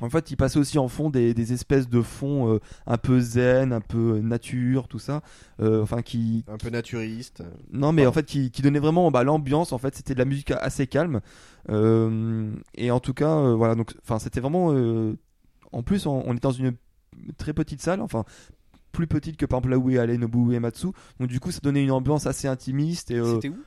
[0.01, 3.19] En fait, il passait aussi en fond des, des espèces de fonds euh, un peu
[3.21, 5.21] zen, un peu euh, nature, tout ça.
[5.61, 6.43] Euh, enfin, qui.
[6.49, 7.43] Un peu naturiste.
[7.71, 9.71] Non, mais en fait, qui, qui donnait vraiment bah, l'ambiance.
[9.71, 11.21] En fait, c'était de la musique assez calme.
[11.69, 13.75] Euh, et en tout cas, euh, voilà.
[13.75, 14.73] Donc, enfin, c'était vraiment.
[14.73, 15.17] euh,
[15.71, 16.73] en plus, on, on était dans une
[17.37, 18.01] très petite salle.
[18.01, 18.25] Enfin.
[18.91, 20.87] Plus petite que par exemple là où est allé Nobu Uematsu.
[21.19, 23.57] Donc du coup ça donnait une ambiance assez intimiste et euh, C'était où?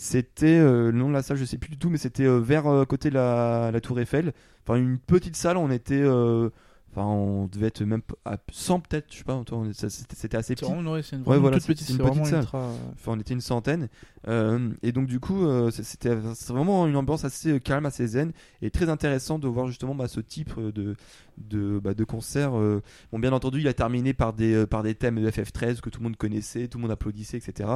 [0.00, 2.38] C'était euh, le nom de la salle, je sais plus du tout, mais c'était euh,
[2.38, 4.32] vers euh, côté la, la Tour Eiffel.
[4.66, 6.02] Enfin, une petite salle, on était.
[6.96, 9.40] Euh, Enfin, on devait être même à 100 peut-être, je sais pas,
[9.72, 10.64] c'était assez petit.
[10.64, 12.40] vraiment, ouais, une, Ouais, voilà, toute petite, une petite salle.
[12.42, 13.88] ultra- Enfin, on était une centaine.
[14.28, 16.14] Euh, et donc, du coup, euh, c'était
[16.48, 18.32] vraiment une ambiance assez euh, calme, assez zen.
[18.60, 20.94] Et très intéressant de voir justement bah, ce type euh, de,
[21.38, 22.58] de, bah, de concert.
[22.58, 22.82] euh.
[23.12, 25.88] Bon, bien entendu, il a terminé par des, euh, par des thèmes de FF13 que
[25.90, 27.70] tout le monde connaissait, tout le monde applaudissait, etc.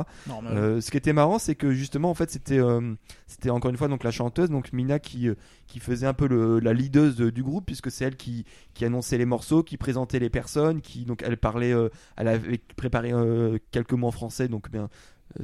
[0.57, 2.95] Euh, ce qui était marrant, c'est que justement, en fait, c'était, euh,
[3.27, 5.35] c'était encore une fois donc la chanteuse, donc Mina, qui, euh,
[5.67, 9.19] qui faisait un peu le, la leaduse du groupe, puisque c'est elle qui, qui annonçait
[9.19, 13.59] les morceaux, qui présentait les personnes, qui donc elle parlait, euh, elle avait préparé euh,
[13.71, 14.89] quelques mots en français, donc bien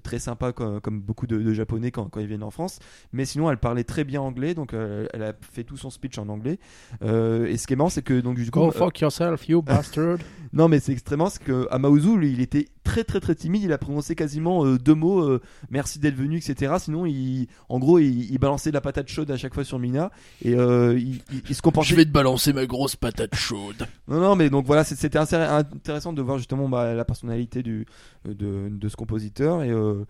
[0.05, 2.79] très sympa comme, comme beaucoup de, de japonais quand, quand ils viennent en France.
[3.13, 6.19] Mais sinon, elle parlait très bien anglais, donc euh, elle a fait tout son speech
[6.19, 6.59] en anglais.
[7.03, 9.49] Euh, et ce qui est marrant, c'est que donc du coup, Go euh, fuck yourself,
[9.49, 10.19] you bastard.
[10.53, 13.63] non, mais c'est extrêmement parce que Amaozu, lui, il était très très très timide.
[13.63, 15.41] Il a prononcé quasiment euh, deux mots, euh,
[15.71, 16.75] merci d'être venu, etc.
[16.79, 19.79] Sinon, il, en gros, il, il balançait de la patate chaude à chaque fois sur
[19.79, 20.11] Mina
[20.43, 21.89] et euh, il, il- il se comportait.
[21.91, 23.87] Je vais te balancer ma grosse patate chaude.
[24.09, 27.87] Non, non, mais donc voilà, c'est- c'était intéressant de voir justement bah, la personnalité du,
[28.25, 29.70] de, de ce compositeur et.
[29.71, 30.05] Euh,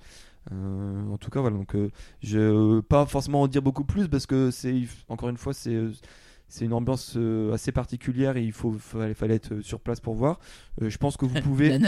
[0.53, 1.57] euh, en tout cas, voilà.
[1.57, 1.91] Donc, euh,
[2.23, 5.79] je pas forcément en dire beaucoup plus parce que c'est encore une fois c'est
[6.49, 10.15] c'est une ambiance euh, assez particulière et il faut fallait, fallait être sur place pour
[10.15, 10.41] voir.
[10.83, 11.79] Euh, je pense que vous pouvez.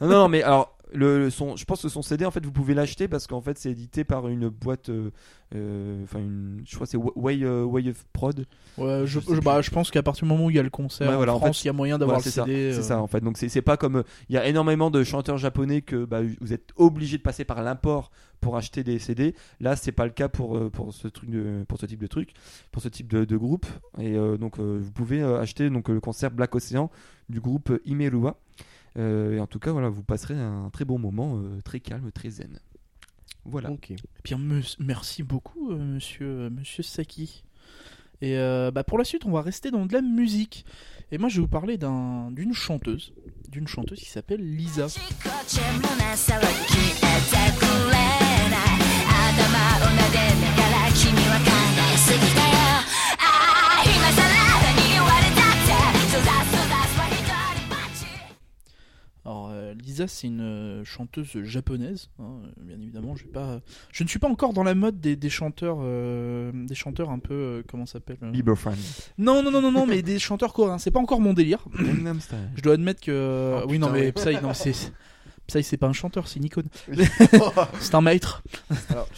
[0.00, 2.74] Non, mais alors, le, le son, je pense que son CD, en fait, vous pouvez
[2.74, 5.10] l'acheter parce qu'en fait, c'est édité par une boîte, euh,
[5.54, 8.46] euh, enfin, une, je crois que c'est Wa- Way, euh, Way of Prod.
[8.78, 11.08] Ouais, je, bah, je pense qu'à partir du moment où il y a le concert
[11.10, 12.72] Ouais, voilà, en en France, il y a moyen d'avoir Voilà, le CD.
[12.72, 13.20] c'est euh, ça, en fait.
[13.20, 16.70] Donc, c'est pas comme, il y a énormément de chanteurs japonais que bah, vous êtes
[16.76, 19.34] obligé de passer par l'import pour acheter des CD.
[19.60, 22.30] Là, c'est pas le cas pour, pour ce truc, de, pour ce type de truc,
[22.70, 23.66] pour ce type de, de groupe.
[23.98, 26.90] Et euh, donc, vous pouvez acheter donc le concert Black Ocean
[27.28, 28.36] du groupe Imerua.
[28.96, 32.10] Euh, et en tout cas, voilà, vous passerez un très bon moment, euh, très calme,
[32.12, 32.58] très zen.
[33.44, 33.70] Voilà.
[33.70, 33.92] Ok.
[34.24, 37.44] Bien, me- merci beaucoup, euh, monsieur, euh, monsieur Saki.
[38.22, 40.64] Et euh, bah, pour la suite, on va rester dans de la musique.
[41.12, 43.12] Et moi, je vais vous parler d'un- d'une chanteuse,
[43.50, 44.86] d'une chanteuse qui s'appelle Lisa.
[59.82, 63.16] Lisa, c'est une euh, chanteuse japonaise, hein, bien évidemment.
[63.16, 63.60] Je, vais pas,
[63.92, 67.18] je ne suis pas encore dans la mode des, des chanteurs, euh, des chanteurs un
[67.18, 68.76] peu, euh, comment ça s'appelle euh, Bieber fan.
[69.18, 70.78] Non, non, non, non, non, mais des chanteurs coréens.
[70.78, 71.64] C'est pas encore mon délire.
[72.56, 74.12] Je dois admettre que, Oh, oui, non, mais.
[74.12, 74.72] Psy, non, c'est,
[75.46, 76.68] Psy, c'est pas un chanteur, c'est une icône.
[77.80, 78.42] c'est un maître.
[78.90, 79.08] Alors,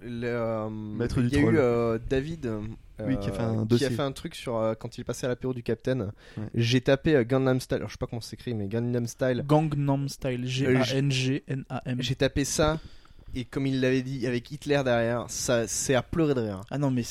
[0.00, 1.54] le, euh, Maître il du y a troll.
[1.54, 2.60] eu euh, David euh,
[3.04, 3.86] Oui, qui a fait un qui dossier.
[3.86, 6.12] a fait un truc sur euh, quand il est passé à l'apéro du Captain.
[6.36, 6.44] Ouais.
[6.54, 7.76] J'ai tapé euh, Gangnam Style.
[7.78, 9.44] Alors je sais pas comment s'écrit, mais Gangnam Style.
[9.48, 11.96] Gangnam Style, G-A-N-G-N-A-M.
[12.00, 12.78] J'ai tapé ça
[13.34, 16.60] et comme il l'avait dit avec Hitler derrière, ça c'est à pleurer de rire.
[16.70, 17.02] Ah non, mais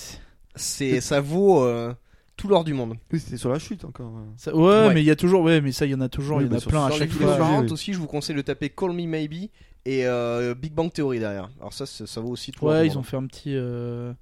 [0.55, 1.93] c'est- ça vaut euh,
[2.37, 2.95] tout l'or du monde.
[3.11, 4.13] Oui, c'était sur la chute encore.
[4.37, 4.93] ça- ouais, Ouais.
[4.93, 6.45] mais il y a toujours, ouais, mais ça, il y en a toujours, Oui, il
[6.45, 7.59] y en bah, a sur- plein à Sur chaque fois.
[7.61, 9.49] oui, aussi, je vous conseille de taper Call Me Maybe
[9.85, 11.49] et euh, Big Bang Theory derrière.
[11.59, 14.13] Alors ça, ça vaut aussi tout l'or Ouais, ils ont fait un petit, euh,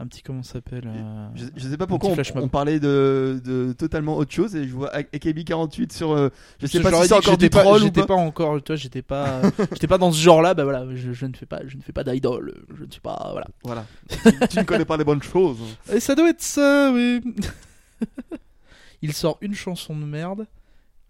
[0.00, 3.40] un petit comment ça s'appelle euh, Je, je sais pas pourquoi on, on parlait de,
[3.44, 6.10] de totalement autre chose et je vois AKB48 sur.
[6.12, 6.30] euh,
[6.60, 8.06] je sais pas si c'est encore des j'étais pas- trolls ou J'étais pas.
[8.08, 9.40] pas encore, toi, j'étais pas,
[9.72, 10.54] j'étais pas dans ce genre-là.
[10.54, 12.54] Bah voilà, je, je ne fais pas, je ne fais pas d'idole.
[12.76, 13.46] Je ne suis pas, voilà.
[13.62, 13.86] Voilà.
[14.08, 15.58] tu, tu ne connais pas les bonnes choses.
[15.92, 17.20] Et ça doit être ça, oui.
[19.02, 20.46] Il sort une chanson de merde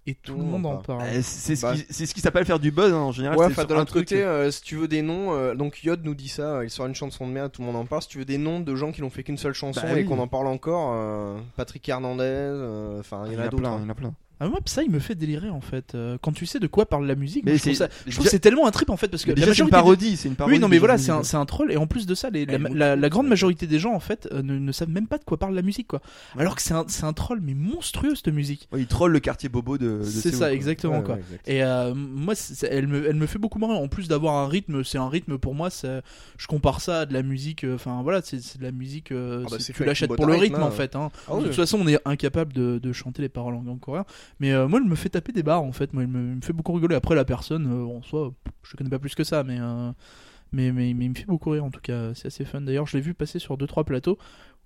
[0.07, 1.03] et tout Tout le monde en parle.
[1.03, 1.75] Euh, c'est ce Bah.
[1.75, 3.38] qui, c'est ce qui s'appelle faire du buzz hein, en général.
[3.38, 6.14] Ouais, enfin de l'autre côté, euh, si tu veux des noms, euh, donc Yod nous
[6.14, 8.03] dit ça, euh, il sort une chanson de merde, tout le monde en parle.
[8.03, 10.03] Si tu veux des noms de gens qui n'ont fait qu'une seule chanson Bah et
[10.03, 10.05] oui.
[10.05, 13.57] qu'on en parle encore, euh, Patrick Hernandez, euh, enfin il y en a d'autres.
[13.62, 13.79] plein, hein.
[13.81, 14.14] il y en a plein.
[14.44, 16.87] Ah moi ça il me fait délirer en fait euh, quand tu sais de quoi
[16.87, 17.44] parle la musique.
[17.44, 18.96] Mais moi, je trouve c'est- ça, je trouve déjà- que c'est tellement un trip en
[18.96, 20.54] fait parce que Mais la déjà, c'est une majorité des- parodie, c'est une parodie.
[20.57, 22.44] Oui non mais voilà c'est un, c'est un troll et en plus de ça les-
[22.46, 25.07] la, Ouais, la- la grande majorité des gens en fait euh, ne, ne savent même
[25.07, 26.00] pas de quoi parle la musique quoi.
[26.38, 28.68] Alors que c'est un, c'est un troll mais monstrueux cette musique.
[28.72, 29.98] Ouais, il troll le quartier bobo de.
[29.98, 30.52] de C'est Séoul, ça quoi.
[30.52, 31.18] exactement Ouais, quoi.
[31.46, 33.74] Et euh, moi, c'est- c'est- elle me, elle me fait beaucoup marrer.
[33.74, 35.70] En plus d'avoir un rythme, c'est un rythme pour moi.
[35.70, 36.02] c'est-
[36.37, 37.64] Je compare ça à de la musique.
[37.64, 39.12] euh, Enfin voilà, c'est c'est de la musique.
[39.12, 40.68] euh, Ah bah, c'est- c'est tu avec l'achètes une pour le à rythme, rythme en
[40.68, 40.70] hein.
[40.70, 40.96] fait.
[40.96, 41.11] hein.
[41.28, 44.04] Ah de toute façon, on est incapable de, de chanter les paroles en, en coréen.
[44.40, 45.92] Mais euh, moi, elle me fait taper des barres en fait.
[45.92, 46.94] Moi, elle me, elle me fait beaucoup rigoler.
[46.97, 49.59] Après, la personne, euh, en soi, je connais pas plus que ça, mais.
[49.61, 49.92] euh,
[50.53, 52.61] mais, mais, mais il me fait beaucoup rire en tout cas, c'est assez fun.
[52.61, 54.18] D'ailleurs, je l'ai vu passer sur 2-3 plateaux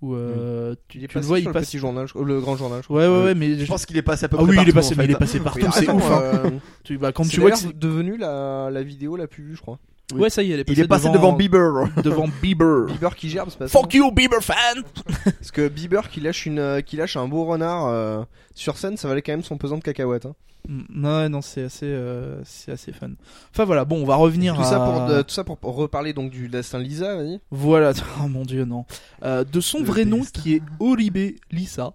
[0.03, 1.65] où euh, tu, Il le vois, sur il le passe.
[1.67, 2.81] petit journal, le grand journal.
[2.81, 2.99] je crois.
[2.99, 3.57] Ouais, ouais, ouais, mais.
[3.57, 4.97] Je pense qu'il est passé à peu Ah près oui, il est partout, passé, en
[4.97, 6.11] mais il est passé partout, ah, c'est attends, ouf.
[6.11, 6.51] hein.
[6.83, 9.61] Tu, bah, quand c'est tu vois que devenu la, la vidéo la plus vue, je
[9.61, 9.79] crois.
[10.15, 11.85] Ouais, ça y est, elle est Il est passé devant Bieber.
[12.03, 12.85] devant Bieber.
[12.87, 14.83] Bieber qui gerbe, c'est pas ça Fuck you, Bieber fan!
[15.23, 18.23] Parce que Bieber qui lâche une, euh, qui lâche un beau renard euh,
[18.55, 20.25] sur scène, ça valait quand même son pesant de cacahuètes.
[20.25, 20.33] Hein.
[20.67, 23.09] Mm, Non, non, c'est assez, euh, c'est assez fun.
[23.53, 24.65] Enfin voilà, bon, on va revenir Tout à...
[24.65, 27.39] ça pour, de- tout ça pour reparler donc du destin de Lisa, vas-y.
[27.51, 27.91] Voilà,
[28.23, 28.85] oh mon dieu, non.
[29.23, 31.93] Euh, de son Le vrai nom qui est Oribe Lisa.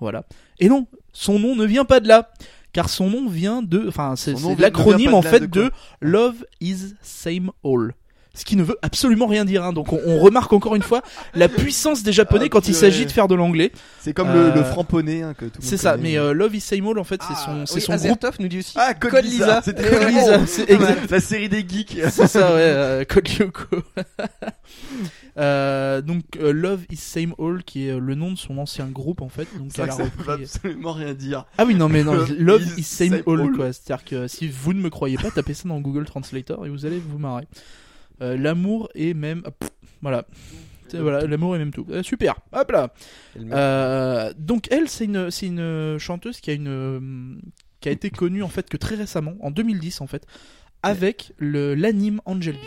[0.00, 0.24] Voilà.
[0.58, 2.30] Et non, son nom ne vient pas de là.
[2.72, 3.86] Car son nom vient de.
[3.88, 7.94] Enfin, c'est l'acronyme en fait de Love is Same All.
[8.34, 9.62] Ce qui ne veut absolument rien dire.
[9.64, 9.72] hein.
[9.72, 11.02] Donc on, on remarque encore une fois
[11.34, 13.72] la puissance des Japonais Ah, quand il s'agit de faire de l'anglais.
[14.00, 15.92] C'est comme Euh, le, le hein, que tout le monde C'est ça.
[15.92, 16.02] connaît.
[16.02, 18.24] Mais euh, Love is Same All, en fait, c'est son, c'est oui, son groupe.
[18.38, 18.72] Nous dit aussi.
[18.76, 19.46] Ah, Code, Code Lisa.
[19.46, 19.62] Lisa.
[19.62, 20.08] C'était Code.
[20.08, 20.46] Lisa.
[20.46, 21.10] C'est exact.
[21.10, 21.98] La série des geeks.
[22.10, 23.76] C'est ça, ouais, euh, Code Lyoko.
[25.38, 28.86] Euh, donc euh, Love is Same All, qui est euh, le nom de son ancien
[28.86, 29.48] groupe en fait.
[29.58, 31.46] Donc C'est elle a ça veut repris- absolument rien dire.
[31.56, 33.52] Ah oui, non, mais non, Love is is Same, All, All.
[33.52, 33.72] quoi.
[33.72, 36.84] C'est-à-dire que si vous ne me croyez pas, tapez ça dans Google Translator et vous
[36.84, 37.46] allez vous marrer.
[38.22, 39.42] Euh, l'amour est même.
[39.42, 40.24] pff, voilà.
[40.94, 41.86] Voilà, l'amour est même tout.
[41.90, 42.92] Euh, super, hop là.
[43.36, 47.40] Et Euh, donc elle, c'est une, c'est une chanteuse qui a une,
[47.80, 50.26] qui a été connue en fait que très récemment, en 2010 en fait,
[50.82, 52.62] avec le l'anime Angel Beat.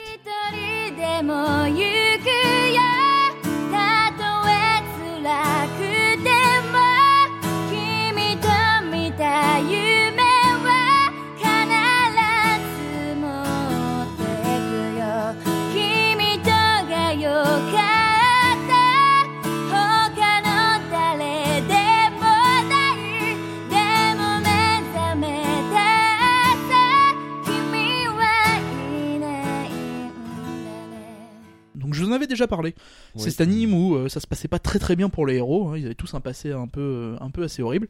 [32.05, 32.73] Vous en avais déjà parlé.
[33.15, 33.21] Oui.
[33.21, 35.69] C'est cet anime où euh, ça se passait pas très très bien pour les héros.
[35.69, 35.77] hein.
[35.77, 37.87] Ils avaient tous un passé un peu, euh, un peu assez horrible.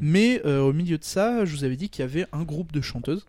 [0.00, 2.72] Mais euh, au milieu de ça, je vous avais dit qu'il y avait un groupe
[2.72, 3.26] de chanteuses.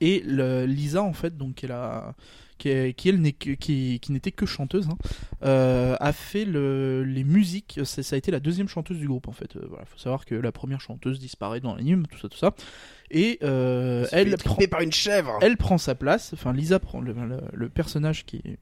[0.00, 2.14] Et le- Lisa, en fait, donc, qui, est la-
[2.58, 4.96] qui, est- qui, elle n'est que- qui, qui n'était que chanteuse, hein,
[5.44, 7.80] euh, a fait le- les musiques.
[7.82, 9.50] Ça, ça a été la deuxième chanteuse du groupe, en fait.
[9.56, 12.54] Il voilà, faut savoir que la première chanteuse disparaît dans l'anime, tout ça, tout ça.
[13.10, 15.36] Et euh, elle, prend, par une chèvre.
[15.40, 16.32] elle prend sa place.
[16.32, 18.58] Enfin, Lisa prend le, le- le personnage qui est-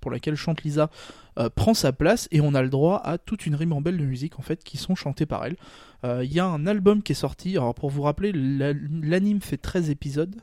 [0.00, 0.90] pour laquelle chante Lisa
[1.38, 4.38] euh, prend sa place et on a le droit à toute une ribambelle de musique
[4.38, 5.56] en fait qui sont chantées par elle.
[6.04, 7.56] Euh, Il y a un album qui est sorti.
[7.56, 10.36] Alors pour vous rappeler, la- l'anime fait 13 épisodes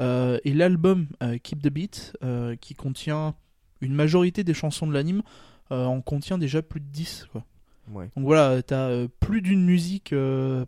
[0.00, 1.06] euh, et l'album
[1.42, 2.12] Keep the Beat
[2.60, 3.34] qui contient
[3.80, 5.22] une majorité des chansons de l'anime
[5.70, 7.44] en contient déjà plus de 10 quoi.
[7.92, 8.10] Ouais.
[8.16, 10.12] Donc voilà, t'as plus d'une musique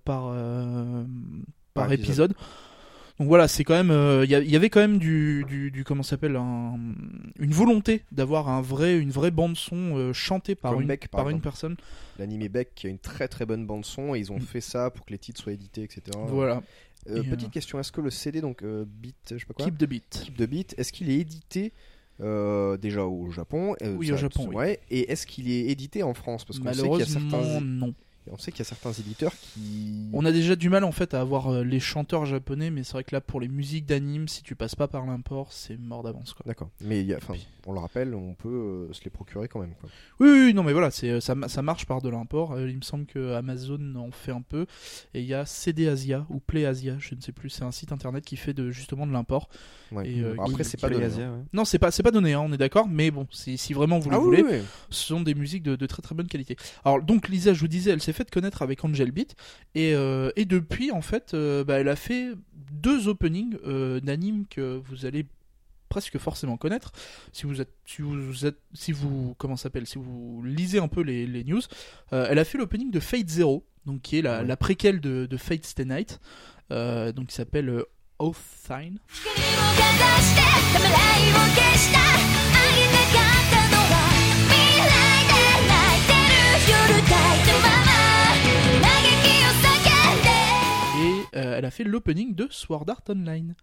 [0.04, 0.34] par, par,
[1.74, 2.30] Par épisode.
[2.30, 2.34] épisode.
[3.18, 6.04] Donc voilà, c'est quand même, euh, il y, avait quand même du, du, du comment
[6.04, 6.78] s'appelle, un-
[7.40, 11.08] une volonté d'avoir un vrai, une vraie bande son euh, chantée par Comme une, Beck,
[11.08, 11.42] par par une exemple.
[11.42, 11.76] personne.
[12.20, 14.90] L'anime Beck qui a une très très bonne bande son et ils ont fait ça
[14.90, 16.02] pour que les titres soient édités, etc.
[16.28, 16.62] Voilà,
[17.08, 19.78] Euh, Et, petite question, est-ce que le CD donc Beat, je sais pas quoi, keep
[19.78, 20.22] the beat.
[20.24, 21.72] Keep the Beat, est-ce qu'il est édité
[22.20, 24.76] euh, déjà au Japon euh, Oui, au Japon, oui.
[24.90, 26.44] Et est-ce qu'il est édité en France?
[26.44, 27.94] Parce qu'on sait qu'il y a certains, non.
[28.32, 30.08] On sait qu'il y a certains éditeurs qui.
[30.12, 32.92] On a déjà du mal en fait à avoir euh, les chanteurs japonais, mais c'est
[32.92, 36.02] vrai que là pour les musiques d'anime, si tu passes pas par l'import, c'est mort
[36.02, 36.44] d'avance quoi.
[36.46, 36.70] D'accord.
[36.80, 37.34] Mais il y a- enfin,
[37.66, 39.74] on le rappelle, on peut euh, se les procurer quand même.
[39.80, 39.90] Quoi.
[40.20, 42.58] Oui, oui, oui, non, mais voilà, c'est euh, ça, ma- ça marche par de l'import.
[42.58, 44.66] Il me semble que Amazon en fait un peu.
[45.14, 47.50] Et il y a CD Asia ou Play Asia, je ne sais plus.
[47.50, 49.48] C'est un site internet qui fait de, justement de l'import.
[49.92, 50.08] Ouais.
[50.10, 51.06] Et, euh, Après, qui- c'est qui pas play donné.
[51.06, 51.32] Asia, hein.
[51.38, 51.44] ouais.
[51.52, 52.88] Non, c'est pas, c'est pas donné, hein, on est d'accord.
[52.88, 54.64] Mais bon, si, si vraiment vous le Ah oui, voulez, oui, oui.
[54.90, 56.56] ce sont des musiques de, de très très bonne qualité.
[56.84, 59.34] Alors donc Lisa, je vous disais, elle s'est faite connaître avec Angel Beat
[59.74, 62.30] et, euh, et depuis en fait, euh, bah, elle a fait
[62.72, 65.24] deux openings euh, d'animes que vous allez
[65.88, 66.92] presque forcément connaître
[67.32, 71.00] si vous êtes si vous êtes si vous comment s'appelle si vous lisez un peu
[71.02, 71.62] les, les news
[72.12, 74.46] Euh, elle a fait l'opening de Fate Zero donc qui est la, Ouais.
[74.46, 76.20] la préquelle de, de Fate Stay Night
[76.72, 77.84] euh, donc qui s'appelle euh,
[78.18, 78.98] Oath Sign
[91.68, 93.54] a fait l'opening de Sword Art Online.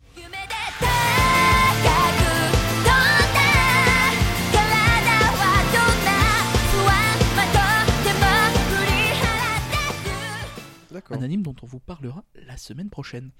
[11.10, 13.32] Un anime dont on vous parlera la semaine prochaine.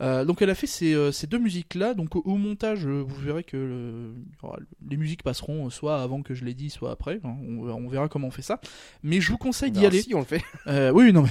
[0.00, 1.94] Euh, donc elle a fait ces, euh, ces deux musiques-là.
[1.94, 6.22] Donc au, au montage, euh, vous verrez que le- aura- les musiques passeront soit avant
[6.22, 7.20] que je l'ai dit, soit après.
[7.24, 7.36] hein.
[7.48, 8.60] On, on verra comment on fait ça.
[9.02, 10.02] Mais je vous conseille d'y aller.
[10.02, 10.42] Si on le fait.
[10.68, 11.28] Euh, oui, non mais.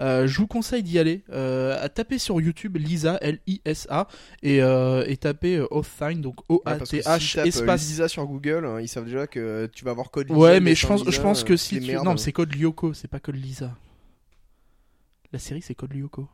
[0.00, 4.08] euh, je vous conseille d'y aller, à taper sur YouTube Lisa L-I-S-A
[4.42, 7.82] et, et taper Oaththine donc Ouais, parce que O-A-T-H si tapes, euh, espace.
[7.88, 10.38] Lisa sur Google, hein, ils savent déjà que tu vas avoir code Lisa.
[10.40, 11.92] ouais, mais je pense, je pense que si tu...
[11.94, 13.76] non, mais c'est code Lyoko, c'est pas code Lisa.
[15.32, 16.28] La série c'est code Lyoko,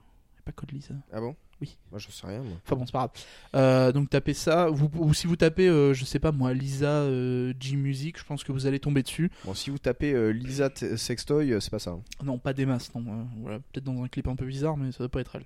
[0.44, 0.94] pas code Lisa.
[1.12, 1.36] Ah bon?
[1.60, 1.76] Oui.
[1.90, 2.38] Moi, je sais rien.
[2.40, 2.52] moi.
[2.64, 3.10] Enfin bon, c'est pas grave.
[3.56, 6.86] Euh, donc tapez ça, vous, ou si vous tapez, euh, je sais pas moi, Lisa
[6.88, 9.30] euh, G Music, je pense que vous allez tomber dessus.
[9.44, 11.90] Bon, si vous tapez euh, Lisa t- Sextoy, euh, c'est pas ça.
[11.90, 12.00] hein.
[12.24, 13.00] Non, pas des masses, non.
[13.08, 15.44] euh, voilà, peut-être dans un clip un peu bizarre, mais ça doit pas être elle.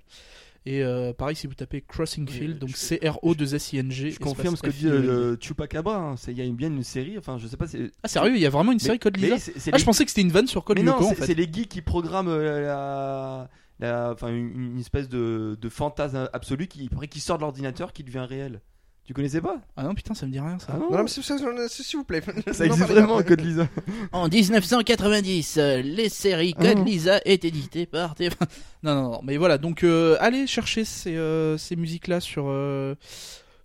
[0.65, 4.11] Et euh, pareil, si vous tapez Crossing Oui, Field, donc je- C-R-O-2-S-I-N-G.
[4.11, 5.97] Je confirme ce que dit euh, Chupacabra.
[5.97, 6.15] hein.
[6.15, 7.17] C'est- Il y a une- bien une série.
[7.17, 7.67] Enfin, je sais pas.
[7.67, 9.71] c'est- Ah, sérieux, il y a vraiment une série mais- Code mais Lisa c'est- c'est
[9.73, 11.15] Ah, les- je pensais que c'était une vanne sur Code Mais non, Lyoko en c'est
[11.15, 11.25] fait.
[11.25, 13.49] c'est les geeks qui programment euh, la,
[13.79, 17.93] la- enfin une, une espèce de, de fantasme absolu qui après qui sort de l'ordinateur
[17.93, 18.61] qui devient réel.
[19.05, 19.57] Tu connaissais pas?
[19.75, 20.67] Ah non, putain, ça me dit rien ça.
[20.69, 22.21] Ah non, Non, mais s'il vous plaît.
[22.53, 23.67] ça existe vraiment Code Lisa.
[24.13, 26.83] En 1990, euh, les séries Code Ah.
[26.85, 28.15] Lisa est éditée par.
[28.83, 32.95] Non, non, non, mais voilà, donc euh, allez chercher ces, euh, ces musiques-là sur, euh,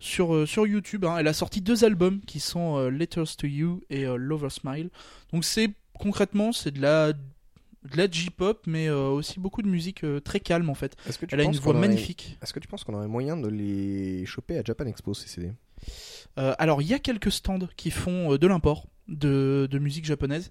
[0.01, 1.05] sur, euh, sur YouTube.
[1.05, 1.17] hein.
[1.19, 4.91] Elle a sorti deux albums qui sont euh, Letters to You et euh, Lover Smile.
[5.33, 7.13] Donc c'est concrètement, c'est de la,
[7.91, 10.97] de la J-pop, mais euh, aussi beaucoup de musique euh, très calme en fait.
[11.09, 12.39] Est-ce que tu Elle a une penses voix qu'on aurait- magnifique.
[12.43, 15.53] Est-ce que tu penses qu'on aurait moyen de les choper à Japan Expo ces CD
[16.39, 20.05] Euh, alors il y a quelques stands qui font euh, de l'import de, de musique
[20.05, 20.51] japonaise,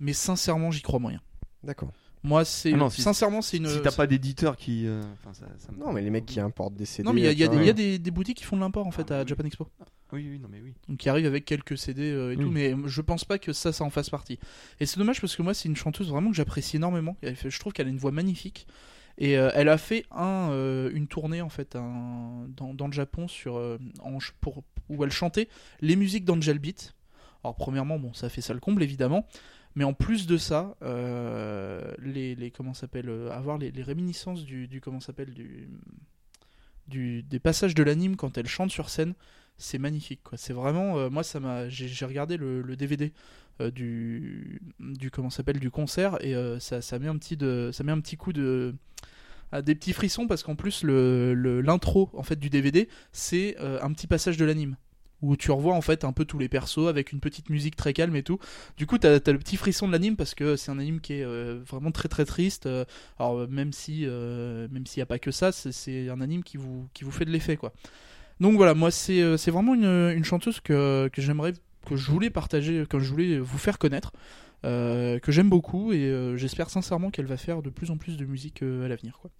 [0.00, 1.20] mais sincèrement j'y crois moyen.
[1.62, 1.90] D'accord.
[2.24, 3.68] Moi c'est Ah non, si- sincèrement c'est une.
[3.68, 6.38] Si t'as pas d'éditeur qui, euh, enfin, ça, ça me- Non, mais les mecs qui
[6.40, 7.04] importent des CD.
[7.06, 8.60] Non mais il y a, y des- y a des, des boutiques qui font de
[8.62, 9.28] l'import en fait Ah, à oui.
[9.28, 9.68] Japan Expo.
[10.12, 10.74] Oui, oui, non mais oui.
[10.88, 12.44] donc qui arrive avec quelques CD euh, et Oui.
[12.44, 14.38] tout, mais je pense pas que ça, ça en fasse partie.
[14.78, 17.16] Et c'est dommage parce que moi, c'est une chanteuse vraiment que j'apprécie énormément.
[17.34, 18.66] Fait- Je trouve qu'elle a une voix magnifique.
[19.18, 22.92] Et euh, elle a fait un, euh, une tournée en fait un- dans, dans le
[22.92, 23.54] Japon sur,
[24.00, 25.48] en pour, où elle chantait
[25.80, 26.94] les musiques d'Angel Beat.
[27.44, 29.26] Alors premièrement, bon, ça fait ça le comble évidemment.
[29.74, 30.76] Mais en plus de ça,
[31.98, 35.68] les, les comment s'appelle, avoir les, les réminiscences du, du comment s'appelle du,
[36.88, 39.14] du des passages de l'anime quand elle chante sur scène,
[39.62, 40.36] c'est magnifique quoi.
[40.36, 43.12] C'est vraiment euh, moi ça m'a j'ai regardé le, DVD
[43.60, 47.70] euh, du du comment s'appelle du concert et euh, ça ça met un petit de
[47.72, 48.74] ça met un petit coup de
[49.52, 53.92] à des petits frissons parce qu'en plus le l'intro en fait du DVD c'est un
[53.92, 54.76] petit passage de l'anime
[55.20, 57.92] où tu revois en fait un peu tous les persos avec une petite musique très
[57.92, 58.40] calme et tout.
[58.76, 61.12] Du coup, t'as as le petit frisson de l'anime parce que c'est un anime qui
[61.12, 62.68] est vraiment très très triste.
[63.20, 66.56] Alors même si même s'il n'y a pas que ça, c'est- c'est un anime qui
[66.56, 67.72] vous qui vous fait de l'effet quoi.
[68.42, 71.54] Donc voilà, moi c'est euh, c'est vraiment une, une chanteuse que que j'aimerais
[71.86, 74.12] que je voulais partager, que je voulais vous faire connaître,
[74.64, 78.16] euh, que j'aime beaucoup et euh, j'espère sincèrement qu'elle va faire de plus en plus
[78.16, 79.30] de musique euh, à l'avenir quoi.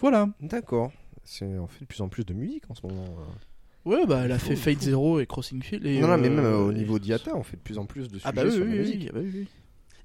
[0.00, 0.28] Voilà.
[0.40, 0.92] D'accord.
[1.24, 3.04] C'est- On fait de plus en plus de musique en ce moment.
[3.04, 3.90] euh.
[3.90, 5.84] Ouais, bah elle a fait Fate Zero et Crossing Field.
[5.86, 8.18] Et, non, non, mais même au niveau d'IATA, on fait de plus en plus de
[8.18, 9.00] sujets Ah bah oui, sur oui, la oui, musique.
[9.00, 9.48] oui, bah oui, oui.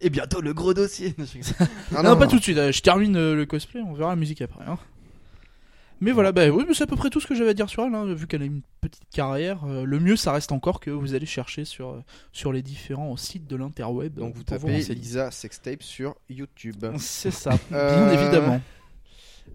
[0.01, 1.13] Et bientôt le gros dossier.
[1.95, 2.57] Ah, non, pas tout de suite.
[2.71, 4.63] Je termine le cosplay, on verra la musique après.
[4.65, 4.77] hein.
[6.03, 7.69] Mais voilà, bah oui, mais c'est à peu près tout ce que j'avais à dire
[7.69, 7.93] sur elle.
[7.95, 11.13] hein, vu qu'elle a une petite carrière, euh, le mieux, ça reste encore que vous
[11.15, 14.15] allez chercher sur euh, sur les différents sites de l'interweb.
[14.15, 14.79] Donc vous tapez.
[14.93, 16.85] Lisa Sextape sur YouTube.
[16.97, 18.61] C'est ça, bien Euh, évidemment.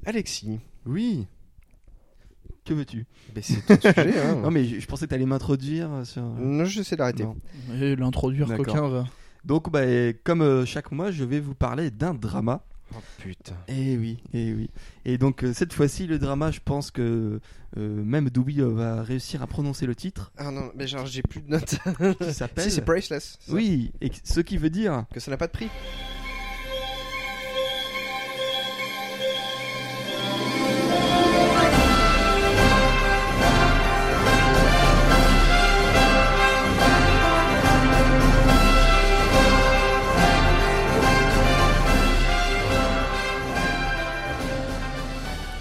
[0.07, 1.27] Alexis, Oui.
[2.65, 3.07] Que veux-tu?
[3.35, 4.21] Ben, c'est ton sujet.
[4.21, 4.35] Hein.
[4.43, 6.23] Non mais je, je pensais que t'allais m'introduire sur.
[6.23, 7.25] Non, j'essaie d'arrêter.
[7.81, 8.67] Et l'introduire, D'accord.
[8.67, 9.07] coquin va.
[9.45, 9.81] Donc bah,
[10.25, 12.63] comme euh, chaque mois, je vais vous parler d'un drama.
[12.94, 13.57] Oh putain.
[13.68, 14.70] Eh oui, eh oui.
[15.05, 17.40] Et donc euh, cette fois-ci, le drama, je pense que
[17.77, 20.33] euh, même Doubi euh, va réussir à prononcer le titre.
[20.38, 21.79] Ah non, mais genre j'ai plus de notes.
[22.20, 22.64] Qui s'appelle.
[22.68, 23.38] si c'est priceless.
[23.48, 25.68] Oui, et ce qui veut dire Que ça n'a pas de prix.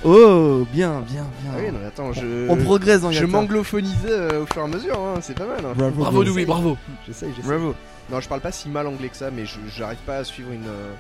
[0.10, 1.52] Oh, bien, bien, bien.
[1.54, 2.48] Ah oui, non, mais attends, je.
[2.50, 3.28] On progresse dans Je Yata.
[3.28, 5.60] m'anglophonisais euh, au fur et à mesure, hein, c'est pas mal.
[5.66, 5.74] hein.
[5.76, 6.78] Bravo, Bravo, Louis, bravo.
[7.06, 7.50] J'essaye, j'essaye.
[7.50, 7.76] Bravo.
[8.10, 10.52] Non, je parle pas si mal anglais que ça, mais je j'arrive pas à suivre
[10.52, 10.66] une.
[10.66, 10.94] euh,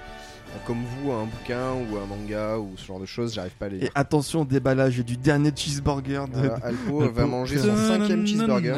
[0.65, 3.69] comme vous, un bouquin ou un manga ou ce genre de choses, j'arrive pas à
[3.69, 6.37] les Et attention, déballage du dernier cheeseburger de.
[6.39, 8.73] Voilà, Alpo va manger son cinquième cheeseburger.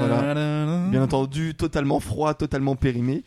[0.92, 3.24] Bien entendu, totalement froid, totalement périmé.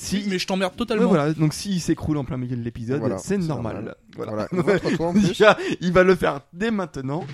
[0.00, 1.08] Si, mais je t'emmerde Ouais, totalement.
[1.08, 3.74] voilà, donc s'il s'écroule en plein milieu de l'épisode, Voilà, c'est normal.
[3.74, 3.96] normal.
[4.16, 4.48] Voilà.
[4.98, 5.28] En plus.
[5.28, 7.24] Déjà, il va le faire dès maintenant.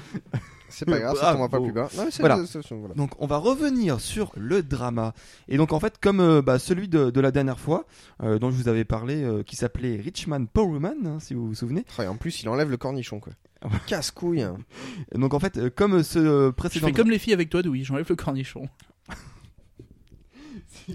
[0.68, 1.88] C'est pas grave, ça tombera pas plus bas.
[1.96, 2.40] Non, Voilà.
[2.96, 5.14] Donc on va revenir sur le drama.
[5.46, 7.86] Et donc en fait, comme euh, bah, celui de, de la dernière fois,
[8.22, 11.54] euh, dont je vous avais parlé, euh, qui s'appelait Richman Powerman, hein, si vous vous
[11.54, 11.84] souvenez.
[12.00, 13.32] Et en plus, il enlève le cornichon, quoi.
[13.86, 14.44] Casse-couille.
[15.14, 17.62] Donc en fait, euh, comme ce euh, Je précédent fais comme les filles avec toi,
[17.62, 18.68] Douy, j'enlève le cornichon.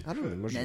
[0.06, 0.58] Ah non, moi je.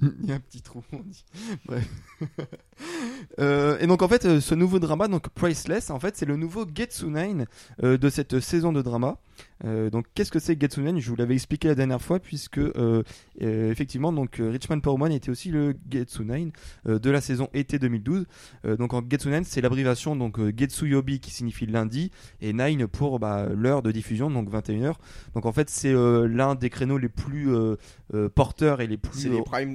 [0.22, 1.24] Il y a un petit trou, on dit.
[1.64, 1.88] Bref.
[3.38, 6.36] Euh, et donc en fait, euh, ce nouveau drama, donc Priceless, en fait, c'est le
[6.36, 7.46] nouveau Getsu 9
[7.82, 9.18] euh, de cette saison de drama.
[9.64, 12.60] Euh, donc qu'est-ce que c'est Getsu 9 Je vous l'avais expliqué la dernière fois, puisque
[13.40, 16.40] effectivement, donc Richman Powerman était aussi le Getsu 9
[16.86, 18.26] euh, de la saison été 2012.
[18.64, 22.10] Euh, donc en Getsu 9, c'est l'abréviation donc euh, Getsu Yobi qui signifie lundi
[22.40, 24.94] et 9 pour bah, l'heure de diffusion, donc 21h.
[25.34, 27.50] Donc en fait, c'est l'un des créneaux les plus
[28.34, 29.28] porteurs et les plus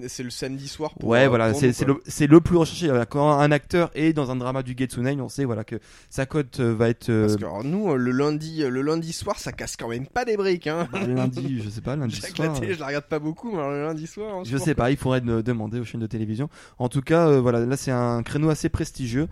[0.08, 0.94] C'est le samedi soir.
[0.96, 2.90] Pour, Ouais, voilà, le, c'est le plus recherché.
[2.96, 5.76] Voilà, Quand un acteur est dans un drama du Getsu 9, on sait voilà, que
[6.10, 8.82] sa cote euh, va être euh, Parce que alors, nous, euh, le lundi, euh, le
[8.82, 10.68] lundi soir, ça casse quand même pas des briques.
[10.68, 10.88] Hein.
[10.92, 12.54] bah, lundi, je sais pas, lundi que soir.
[12.54, 14.36] la télé, je la regarde pas beaucoup, mais alors, le lundi soir.
[14.38, 16.50] hein, Je sais pas, il faudrait de- demander aux chaînes de télévision.
[16.80, 19.28] En tout cas, euh, voilà, là c'est un créneau assez prestigieux.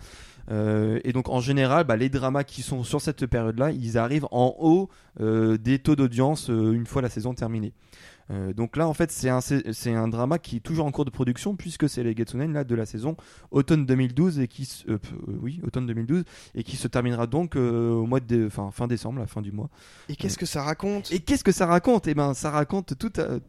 [0.51, 4.27] Euh, et donc en général, bah, les dramas qui sont sur cette période-là, ils arrivent
[4.31, 4.89] en haut
[5.21, 7.71] euh, des taux d'audience euh, une fois la saison terminée.
[8.31, 11.03] Euh, donc là, en fait, c'est un, c'est un drama qui est toujours en cours
[11.05, 13.17] de production puisque c'est les Getsunen là de la saison
[13.51, 14.93] automne 2012 et qui, se- euh,
[15.27, 16.23] euh, oui, automne 2012
[16.55, 19.51] et qui se terminera donc euh, au mois de, enfin fin décembre, la fin du
[19.51, 19.69] mois.
[20.07, 21.11] Et qu'est-ce que ça raconte?
[21.11, 22.07] Et qu'est-ce que ça raconte?
[22.07, 23.39] Eh ben, ça raconte tout à-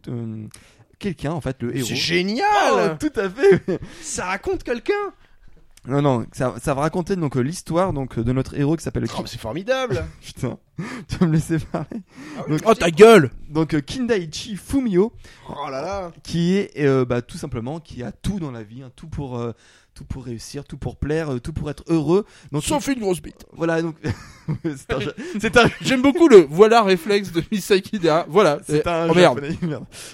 [0.98, 1.86] quelqu'un en fait, le héros.
[1.86, 3.80] C'est génial Oh, tout à fait.
[4.00, 4.92] Ça raconte quelqu'un
[5.86, 8.82] Non, non, ça, ça va raconter donc euh, l'histoire donc euh, de notre héros qui
[8.82, 9.04] s'appelle.
[9.14, 10.58] Oh, mais C'est formidable Putain,
[11.08, 12.02] tu vas me laisser parler.
[12.48, 15.12] Donc, Oh ta gueule donc euh, Kindaichi Fumio,
[15.48, 18.82] Oh là là qui est euh, bah, tout simplement qui a tout dans la vie,
[18.82, 19.52] hein, tout pour euh,
[19.94, 22.26] tout pour réussir, tout pour plaire, euh, tout pour être heureux.
[22.52, 23.46] Donc Sauf une grosse bite.
[23.52, 23.96] il- voilà donc
[24.76, 28.26] c'est un, un J'aime beaucoup le voilà réflexe de Misaki derrière.
[28.28, 28.58] Voilà.
[28.66, 29.40] C'est Euh, un oh merde.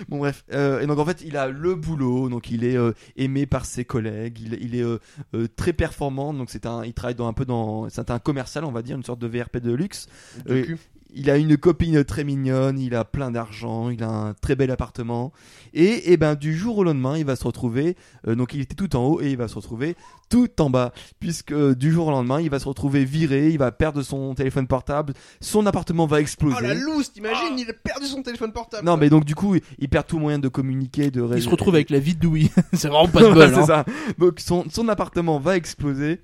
[0.08, 2.92] Bon bref, Euh, et donc en fait il a le boulot, donc il est euh,
[3.16, 4.98] aimé par ses collègues, il, il est euh,
[5.34, 8.64] euh, très performant, donc c'est un, il travaille dans un peu dans, c'est un commercial
[8.64, 10.06] on va dire, une sorte de VRP de luxe.
[10.46, 10.76] De Euh.
[11.14, 14.70] Il a une copine très mignonne, il a plein d'argent, il a un très bel
[14.70, 15.32] appartement.
[15.74, 17.96] Et, et ben du jour au lendemain, il va se retrouver.
[18.26, 19.96] euh, donc il était tout en haut et il va se retrouver
[20.28, 23.58] tout en bas, puisque euh, du jour au lendemain, il va se retrouver viré, il
[23.58, 26.56] va perdre son téléphone portable, son appartement va exploser.
[26.60, 29.56] Oh la loose, t'imagines Il a perdu son téléphone portable non mais donc du coup,
[29.78, 32.50] il perd tout moyen de communiquer, de Il se retrouve avec la vie de Douy.
[32.72, 33.50] c'est vraiment pas de Ouais, bol.
[33.54, 33.66] c'est hein.
[33.66, 33.84] ça.
[34.18, 36.20] Donc son, son appartement va exploser.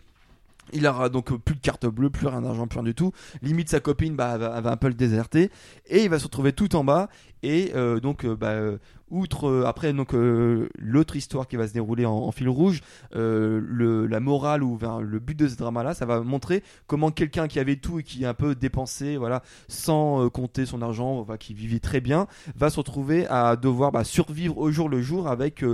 [0.72, 3.12] Il aura donc plus de carte bleue, plus rien d'argent, plus rien du tout.
[3.42, 5.50] Limite sa copine bah, va, va un peu le déserter
[5.86, 7.08] et il va se retrouver tout en bas.
[7.46, 8.78] Et euh, donc euh, bah, euh,
[9.08, 12.80] outre euh, après donc euh, l'autre histoire qui va se dérouler en, en fil rouge,
[13.14, 17.46] le, la morale ou le but de ce drama là, ça va montrer comment quelqu'un
[17.46, 21.36] qui avait tout et qui est un peu dépensé, voilà, sans compter son argent, enfin,
[21.36, 22.26] qui vivait très bien,
[22.56, 25.64] va se retrouver à devoir bah, survivre au jour le jour avec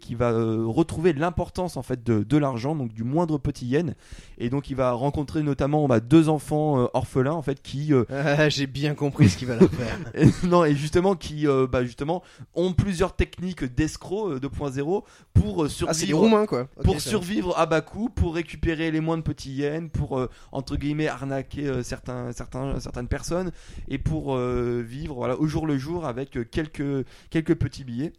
[0.00, 3.94] qui va retrouver l'importance en fait de, de l'argent, donc du moindre petit yen,
[4.38, 7.92] et donc il va rencontrer notamment bah, deux enfants orphelins en fait qui
[8.48, 9.98] J'ai bien compris ce qu'il va la faire.
[10.44, 12.22] non et justement qui euh, bah, justement
[12.54, 16.68] ont plusieurs techniques d'escroc euh, 2.0 pour euh, Ah, c'est des survivre roumains quoi.
[16.76, 17.10] Ok, pour ça.
[17.10, 21.66] survivre à bas coût, pour récupérer les moindres petits yens, pour euh, entre guillemets arnaquer
[21.66, 23.50] euh, certains, certains, certaines personnes
[23.88, 28.12] et pour euh, vivre voilà, au jour le jour avec euh, quelques, quelques petits billets.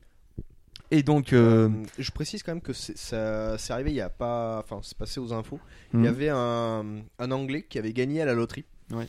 [0.93, 4.01] Et donc, euh, Euh, je précise quand même que c'est- ça c'est arrivé il y
[4.01, 4.59] a pas.
[4.59, 5.57] Enfin, c'est passé aux infos.
[5.93, 6.85] Il hmm, y avait un,
[7.17, 8.65] un Anglais qui avait gagné à la loterie.
[8.91, 9.07] Ouais.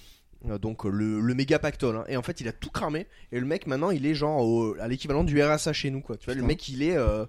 [0.51, 1.97] Euh, Donc euh, le, le méga pactole.
[1.97, 2.05] hein.
[2.09, 3.07] Et en fait, il a tout cramé.
[3.31, 6.01] Et le mec, maintenant, il est genre au- à l'équivalent du RSA chez nous.
[6.01, 6.17] Quoi.
[6.17, 6.97] Tu vois, le mec, il est.
[6.97, 7.25] euh,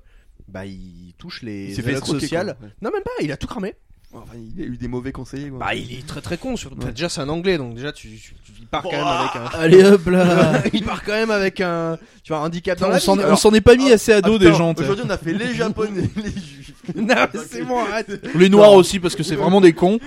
[0.48, 2.56] bah, il touche les aides sociales.
[2.60, 2.68] quoi.
[2.68, 2.74] Ouais.
[2.82, 3.76] Non, même pas, il a tout cramé.
[4.16, 5.50] Enfin, il a eu des mauvais conseillers.
[5.50, 5.58] quoi.
[5.60, 6.56] Bah, il est très très con.
[6.56, 6.80] Surtout.
[6.86, 6.92] Ouais.
[6.92, 9.58] Déjà, c'est un Anglais, donc déjà, tu, tu- tu- il part quand même avec un.
[9.58, 10.62] Allez hop là.
[10.74, 11.98] il part quand même avec un.
[12.24, 13.24] Tu vois, un handicap dans on la s'en vie.
[13.28, 14.74] on s'en est pas mis assez à dos des gens.
[14.78, 16.74] Aujourd'hui, on a fait les Japonais, les Juifs.
[16.96, 17.16] non,
[17.50, 18.24] c'est bon, arrête.
[18.36, 19.98] Les noirs aussi parce que c'est vraiment des cons.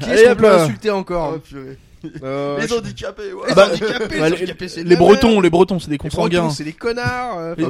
[0.00, 1.78] Qui est-ce qu'on peut insulter encore Oh, purée.
[2.22, 3.48] Euh, les handicapés, ouais.
[3.48, 6.40] Les Bah, handicapés, bah, les les- handicapés, Les Bretons, les Bretons, c'est des Les consanguins.
[6.40, 7.38] Bretons, c'est des connards.
[7.38, 7.64] euh, Les-.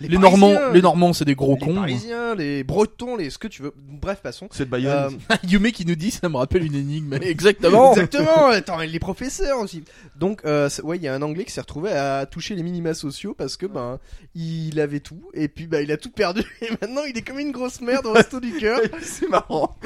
[0.08, 1.74] Les Normands, les Normands, c'est des gros les cons.
[1.76, 3.72] Parisiens, les Bretons, les ce que tu veux.
[3.76, 4.48] Bref, passons.
[4.52, 5.18] C'est de Euh, Bayonne.
[5.48, 7.14] Yume qui nous dit, ça me rappelle une énigme.
[7.22, 7.92] Exactement.
[7.92, 8.46] Exactement.
[8.48, 9.82] Attends, et les professeurs aussi.
[10.16, 12.94] Donc, euh, ouais, il y a un Anglais qui s'est retrouvé à toucher les minima
[12.94, 13.98] sociaux parce que ben
[14.34, 17.38] il avait tout et puis bah il a tout perdu et maintenant il est comme
[17.38, 18.80] une grosse merde au resto du cœur.
[19.02, 19.76] c'est marrant.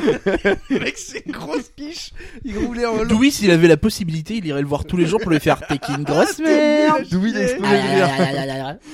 [0.71, 2.13] Le mec, c'est une grosse quiche.
[2.45, 2.97] Il roulait en
[3.31, 5.79] s'il avait la possibilité, il irait le voir tous les jours pour lui faire T'es
[5.79, 7.05] qui une grosse merde.
[7.11, 7.37] D'où il.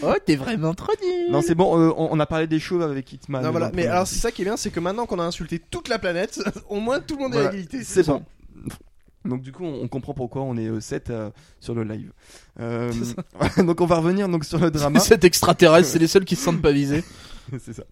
[0.02, 1.30] Oh, t'es vraiment trop nul.
[1.30, 3.42] Non, c'est bon, euh, on, on a parlé des chauves avec Hitman.
[3.42, 3.66] Non, voilà.
[3.66, 3.88] Mais premier.
[3.88, 6.40] alors, c'est ça qui est bien, c'est que maintenant qu'on a insulté toute la planète,
[6.68, 7.50] au moins tout le monde est Voilà.
[7.50, 7.84] à égalité.
[7.84, 8.22] C'est bon.
[9.24, 11.12] Donc du coup, on on comprend pourquoi on est 7
[11.60, 12.12] sur le live.
[12.58, 12.90] Euh,
[13.58, 14.98] donc on va revenir donc sur le drama.
[14.98, 17.04] Cet extraterrestre, c'est les seuls qui se sentent pas visés.
[17.58, 17.84] c'est ça.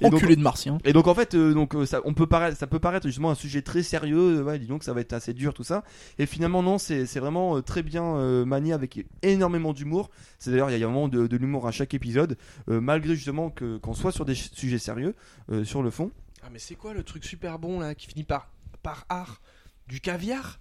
[0.00, 0.78] Et donc, Enculé de martien.
[0.84, 3.30] et donc en fait, euh, donc euh, ça, on peut paraître, ça peut paraître justement
[3.30, 4.38] un sujet très sérieux.
[4.38, 5.84] euh, ouais, dis donc ça va être assez dur tout ça.
[6.18, 10.10] Et finalement non, c'est c'est vraiment euh, très bien euh, manié avec énormément d'humour.
[10.38, 12.36] C'est d'ailleurs il y a vraiment de, de l'humour à chaque épisode,
[12.68, 15.14] euh, malgré justement que qu'on soit sur des sujets sérieux
[15.50, 16.10] euh, sur le fond.
[16.42, 18.48] Ah, mais c'est quoi le truc super bon là qui finit par,
[18.82, 19.40] par art?
[19.88, 20.58] Du caviar?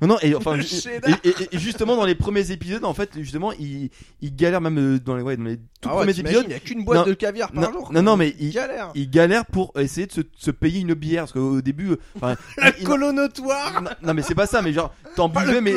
[0.00, 3.52] Non non et enfin et, et- et justement dans les premiers épisodes en fait justement
[3.52, 3.90] il,
[4.22, 6.44] il galère même euh, dans les ouais, dans les tout Ah ouais, premiers épisodes.
[6.46, 7.92] Il n'y a qu'une boîte Non, de caviar par non, jour.
[7.92, 8.90] non, non, mais il- galère.
[8.94, 11.96] Il galère pour essayer de se, de se payer une bière parce qu'au début, euh,
[12.16, 15.74] enfin, La colonotoire non, non, mais c'est pas ça mais genre t'en buvais mais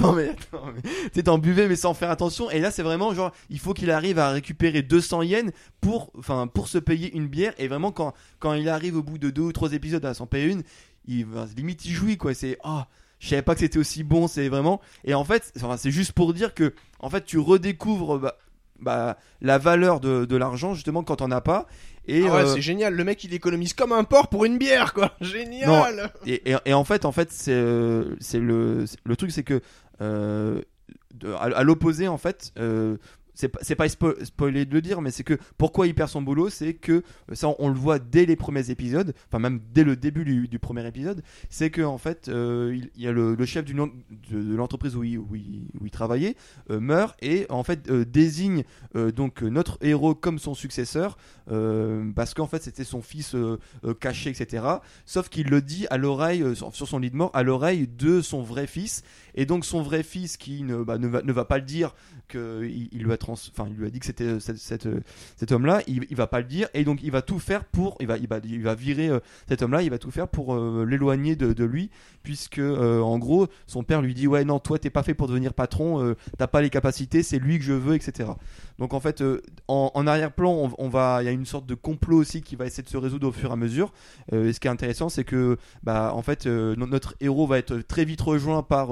[0.00, 3.74] non mais t'en buvais mais sans faire attention et là c'est vraiment genre il faut
[3.74, 5.50] qu'il arrive à récupérer 200 yens
[5.80, 9.18] pour enfin pour se payer une bière et vraiment quand quand il arrive au bout
[9.18, 10.62] de deux ou trois épisodes à s'en payer une
[11.06, 12.86] il limite il jouit quoi c'est ah
[13.18, 16.12] je savais pas que c'était aussi bon c'est vraiment et en fait enfin, c'est juste
[16.12, 18.36] pour dire que en fait tu redécouvres bah,
[18.78, 21.66] bah, la valeur de, de l'argent justement quand on as pas
[22.08, 22.94] et Ah ouais, euh, c'est génial.
[22.94, 25.16] Le mec, il économise comme un porc pour une bière, quoi.
[25.20, 26.12] Génial.
[26.24, 29.60] Et, et, et en fait, en fait, c'est euh, le le truc, c'est que
[30.00, 30.60] euh,
[31.14, 32.52] de- à, à l'opposé, en fait.
[32.60, 32.96] Euh,
[33.36, 36.22] c'est pas, pas spo- spoilé de le dire, mais c'est que pourquoi il perd son
[36.22, 36.92] boulot, c'est que
[37.30, 40.48] euh, ça on, le voit dès les premiers épisodes, enfin même dès le début du,
[40.48, 43.88] du premier épisode, c'est que en fait euh, il, y a le, chef en-
[44.32, 45.28] de, l'entreprise où où
[45.80, 46.34] où il travaillait
[46.70, 48.64] euh, meurt et en fait désigne
[49.14, 53.36] donc notre héros comme son successeur parce qu'en fait c'était son fils
[54.00, 54.64] caché etc.
[55.04, 58.42] Sauf qu'il le dit à l'oreille sur, son lit de mort à l'oreille de son
[58.42, 59.02] vrai fils
[59.34, 61.94] et donc son vrai fils qui ne, bah, ne, va, pas le dire
[62.28, 64.38] que il, lui enfin il lui a dit que c'était euh,
[64.86, 65.00] euh,
[65.36, 68.06] cet homme-là, il, va pas le dire et donc il va tout faire pour, il
[68.06, 71.36] va, il va, il va virer euh, cet homme-là, il va tout faire pour l'éloigner
[71.36, 71.90] de, lui
[72.22, 75.54] puisque en gros son père lui dit ouais non toi t'es pas fait pour devenir
[75.54, 78.30] patron, t'as pas les capacités, c'est lui que je veux etc.
[78.78, 79.22] Donc en fait
[79.68, 82.82] en, arrière-plan on, va, il y a une sorte de complot aussi qui va essayer
[82.82, 83.92] de se résoudre au fur et à mesure.
[84.32, 87.78] Et ce qui est intéressant c'est que bah en fait no- notre héros va être
[87.78, 88.90] très vite rejoint par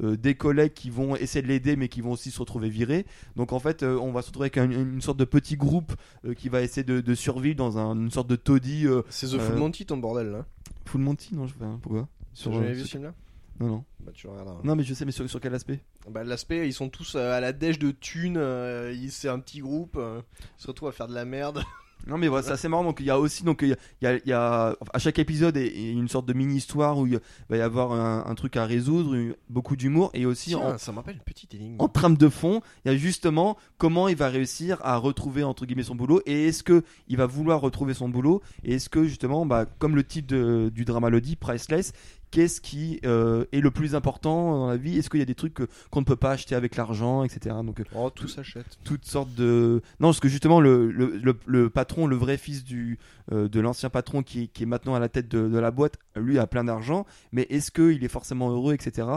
[0.00, 3.06] des collègues qui vont essayer de l'aider mais qui vont aussi se retrouver virés.
[3.36, 5.92] Donc en fait euh, on va se retrouver avec un- une sorte de petit groupe
[6.24, 8.86] euh, qui va essayer de, de survivre dans un- une sorte de taudis.
[8.86, 10.46] Euh, C'est The Full Monty, ton bordel, là.
[10.86, 12.08] Full Monty non je sais pas pourquoi.
[12.34, 13.14] Sur, euh, jamais vu ce film-là
[13.60, 13.84] Non non.
[14.00, 14.60] Bah, tu regarderas.
[14.64, 17.32] Non mais je sais mais sur, sur quel aspect Bah, l'aspect, ils sont tous euh,
[17.32, 18.36] à la dèche de thunes.
[18.36, 19.96] euh, ils- c'est un petit groupe.
[19.96, 20.20] euh,
[20.58, 21.62] ils se retrouvent à faire de la merde.
[22.06, 22.84] Non mais voilà, c'est assez marrant.
[22.84, 24.76] Donc il y a aussi donc il y a, il y a- il y a-
[24.92, 27.18] à chaque épisode il y a une sorte de mini histoire où il
[27.48, 30.92] va y avoir un, un truc à résoudre, une- beaucoup d'humour et aussi en, ça
[30.92, 31.76] me rappelle une petite énigme.
[31.80, 35.66] en trame de fond, il y a justement comment il va réussir à retrouver entre
[35.66, 39.04] guillemets son boulot et est-ce que il va vouloir retrouver son boulot et est-ce que
[39.04, 41.92] justement bah, comme le titre de- du drama le dit, priceless,
[42.30, 44.98] qu'est-ce qui euh, est le plus important dans la vie?
[44.98, 45.58] Est-ce qu'il y a des trucs
[45.90, 47.56] qu'on ne peut pas acheter avec l'argent, etc.
[47.64, 48.78] Donc euh, Oh, tout s'achète.
[48.84, 52.64] toutes sortes de non parce que justement le, le, le, le patron le vrai fils
[52.64, 52.98] du
[53.32, 55.94] euh, de l'ancien patron qui, qui est maintenant à la tête de, de la boîte
[56.16, 59.08] lui a plein d'argent mais est-ce qu'il est forcément heureux etc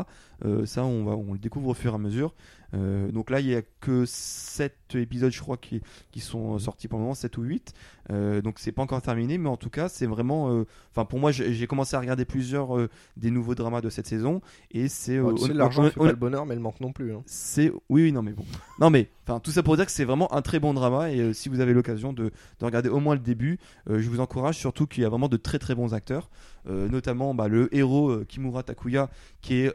[0.45, 2.33] Euh, ça on va on le découvre au fur et à mesure
[2.75, 6.87] Euh, donc là il y a que 7 épisodes je crois qui, qui sont sortis
[6.87, 7.73] pour le moment 7 ou 8
[8.11, 11.19] Euh, donc c'est pas encore terminé mais en tout cas c'est vraiment euh, enfin pour
[11.19, 14.41] moi j'ai commencé à regarder plusieurs euh, des nouveaux dramas de cette saison
[14.71, 17.13] et c'est Oh, l'argent fait pas le bonheur, mais le manque non plus.
[17.13, 17.21] hein.
[17.27, 18.43] c'est oui oui non mais bon
[18.79, 21.33] non mais enfin tout ça pour dire que c'est vraiment un très bon drama et
[21.33, 24.87] si vous avez l'occasion de, de regarder au moins le début je vous encourage surtout
[24.87, 26.29] qu'il y a vraiment de très très bons acteurs
[26.67, 29.09] notamment bah, le héros Kimura Takuya
[29.41, 29.73] qui est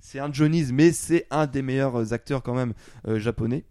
[0.00, 2.72] c'est un Johnny's mais c'est un des meilleurs acteurs quand même
[3.06, 3.64] euh, japonais.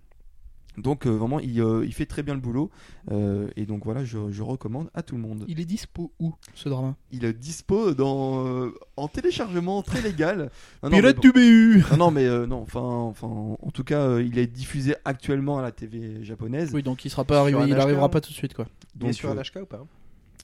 [0.78, 2.70] Donc euh, vraiment il, euh, il fait très bien le boulot.
[3.12, 5.44] Euh, et donc voilà je, je recommande à tout le monde.
[5.50, 6.96] Il est dispo où ce drama?
[7.12, 10.50] Il est dispo dans euh, en téléchargement très légal.
[10.84, 11.22] Non, non, mais Pirate bon.
[11.22, 13.28] du BU Non, non, mais euh, non, enfin, enfin,
[13.62, 16.72] en tout cas, euh, il est diffusé actuellement à la TV japonaise.
[16.74, 18.68] Oui, donc il sera pas arrivé, un il arrivera pas tout de suite quoi.
[18.96, 19.86] Il est Donc, sur euh, NHK ou pas?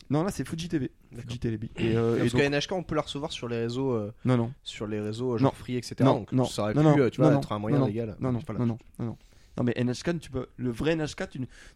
[0.10, 0.91] Non, là, c'est Fuji TV.
[1.16, 1.70] Fuji TV.
[1.78, 4.14] Et, euh, et Parce donc- que NHK, on peut la recevoir sur les réseaux, euh,
[4.26, 5.58] non, non, sur les réseaux genre Non.
[5.58, 5.95] Free, etc.
[6.01, 7.80] non, donc non, ça aurait non, pu, non, euh, tu vois, non, être un moyen
[7.80, 8.16] non, légal.
[8.20, 9.18] non, non, non, non, non, non.
[9.58, 11.30] Non, mais NHK, tu peux, le vrai NHK,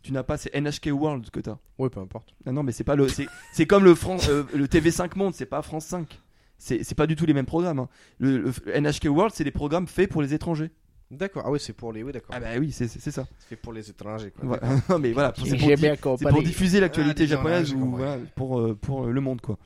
[0.04, 1.58] tu, n'as pas, c'est NHK World que tu as.
[1.78, 2.36] Ouais, peu importe.
[2.46, 5.34] Non, non, mais c'est pas le, c'est, c'est comme le France, euh, le TV5 Monde,
[5.34, 6.20] c'est pas France 5.
[6.58, 7.80] C'est, c'est pas du tout les mêmes programmes.
[7.80, 7.88] hein.
[8.18, 8.52] Le, le
[8.82, 10.72] NHK World, c'est des programmes faits pour les étrangers.
[11.12, 11.43] D'accord.
[11.45, 12.03] Ah ouais, c'est pour les.
[12.03, 12.36] Oui, d'accord.
[12.36, 12.99] Ah bah oui, c'est, ça.
[13.01, 14.32] C'est fait pour les étrangers.
[14.32, 14.60] Quoi.
[14.89, 19.05] Non, mais voilà, c'est pour, di- diffuser l'actualité Ah, japonaise ou voilà, pour, euh, pour
[19.05, 19.57] euh, le monde quoi.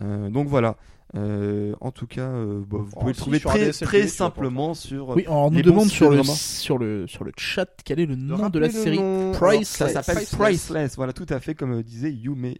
[0.00, 0.76] Euh, donc voilà.
[1.14, 4.06] Euh, en tout cas, euh, bah, vous Oh, pouvez si, le trouver très, ADSL, très
[4.08, 5.10] simplement sur.
[5.10, 8.06] Oui, on nous les bons demande sur le, sur, le, sur le chat quel est
[8.06, 9.32] le nom de la série nom.
[9.32, 9.64] Priceless.
[9.68, 10.36] ça s'appelle Priceless.
[10.38, 10.96] Priceless.
[10.96, 12.54] Voilà, tout à fait comme disait Yume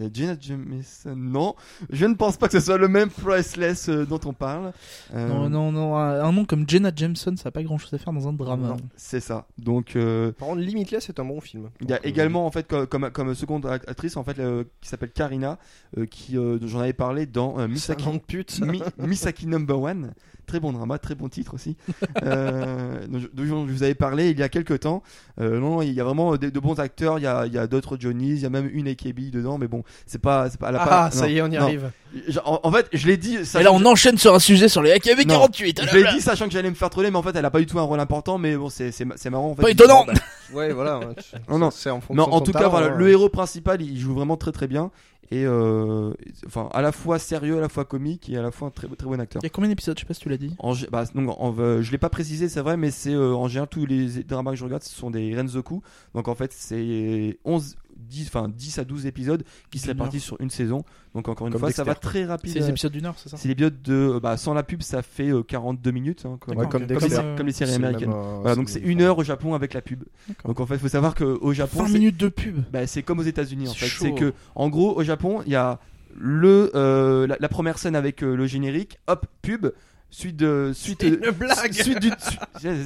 [0.00, 1.54] Euh, Jenna Jameson, non.
[1.90, 4.72] Je ne pense pas que ce soit le même Priceless euh, dont on parle.
[5.14, 7.98] Euh, Non, non, non, un, nom comme Jenna Jameson, ça n'a pas grand chose à
[7.98, 8.68] faire dans un drama.
[8.68, 8.76] Non.
[8.96, 9.46] C'est ça.
[9.58, 11.70] Donc, euh, Par contre, Limitless est un bon film.
[11.80, 14.38] il y a euh, également en fait comme, comme, comme seconde act- actrice en fait
[14.38, 15.58] euh, qui s'appelle Karina,
[15.96, 18.60] euh, qui euh, dont j'en avais parlé dans euh, Misaki, pute.
[18.60, 20.12] Mi- Misaki Number One.
[20.48, 21.76] Très bon drama, très bon titre aussi.
[22.24, 25.02] euh, dont je, dont je vous avais parlé il y a quelques temps.
[25.40, 27.18] Euh, non, non, il y a vraiment de, de bons acteurs.
[27.18, 29.58] Il y a, il y a d'autres Johnny's, il y a même une AKB dedans,
[29.58, 30.70] mais bon, c'est pas, c'est pas.
[30.70, 31.62] elle a Ah, pas- ça non, y est, on y non.
[31.62, 31.90] arrive.
[32.28, 33.36] Je- En, en fait, je l'ai dit.
[33.36, 35.34] Et là, on enchaîne sur un sujet sur les AKB Non.
[35.34, 35.82] 48.
[35.92, 37.60] Je l'ai dit sachant que j'allais me faire troller, mais en fait, elle a pas
[37.60, 38.38] du tout un rôle important.
[38.38, 39.50] Mais bon, c'est c'est c'est marrant.
[39.50, 39.62] En fait.
[39.62, 40.04] Pas étonnant.
[40.06, 40.14] Bah,
[40.54, 41.00] Ouais, voilà.
[41.18, 41.70] tu- Non, non.
[41.70, 44.52] C'est en fonction Mais en tout cas, voilà, le héros principal, il joue vraiment très
[44.52, 44.90] très bien.
[45.30, 46.12] Et euh,
[46.46, 48.88] enfin, à la fois sérieux, à la fois comique et à la fois un très,
[48.88, 49.42] très bon acteur.
[49.42, 49.96] Il y a combien d'épisodes?
[49.96, 50.54] Je sais pas si tu l'as dit.
[50.58, 53.34] En, gé- bah, donc, en- euh, je l'ai pas précisé, c'est vrai, mais c'est euh,
[53.34, 55.82] en général tous les dramas que je regarde, ce sont des Renzoku.
[56.14, 60.40] Donc en fait, c'est 11, 10, enfin 10 à 12 épisodes qui se répartissent sur
[60.40, 60.84] une saison.
[61.14, 62.52] Donc encore une Comme fois, ça va très rapide.
[62.52, 64.82] C'est les épisodes d'une heure, c'est ça C'est l'épisode de, euh, bah, sans la pub,
[64.82, 66.88] ça fait euh, 42 minutes, hein, comme, Ouais, D'accord, comme ok.
[66.88, 67.16] Dexter.
[67.16, 68.10] comme, les, comme les séries C'est américaines.
[68.10, 70.04] même, euh, Voilà, donc c'est une heure au Japon avec la pub.
[70.28, 70.48] D'accord.
[70.48, 72.58] Donc en fait, il faut savoir qu'au Japon, 20 c'est- minutes de pub.
[72.72, 73.86] bah, c'est comme aux États-Unis en C'est fait.
[73.86, 74.04] chaud.
[74.04, 75.78] C'est que en gros au Japon, il y a
[76.16, 79.66] le euh, la, la première scène avec euh, le générique, hop pub,
[80.10, 81.72] suite de suite C'est euh, une blague.
[81.72, 82.10] suite du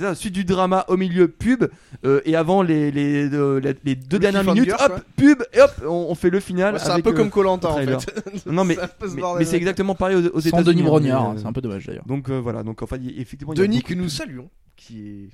[0.00, 1.64] ça, suite du drama au milieu pub
[2.04, 5.60] euh, et avant les les, de- les, les deux Le dernières minutes, hop pub et
[5.60, 6.74] hop on, on fait le final.
[6.74, 7.86] Ouais, C'est un peu euh, comme Colanta en fait.
[8.46, 10.64] Non mais mais, mais c'est exactement pareil aux, aux Sans États-Unis.
[10.64, 12.04] Denis hein, Brognard, euh, c'est un peu dommage d'ailleurs.
[12.06, 14.50] Donc euh, voilà, donc y a- effectivement il y a Denis que nous de- saluons,
[14.76, 15.28] qui est.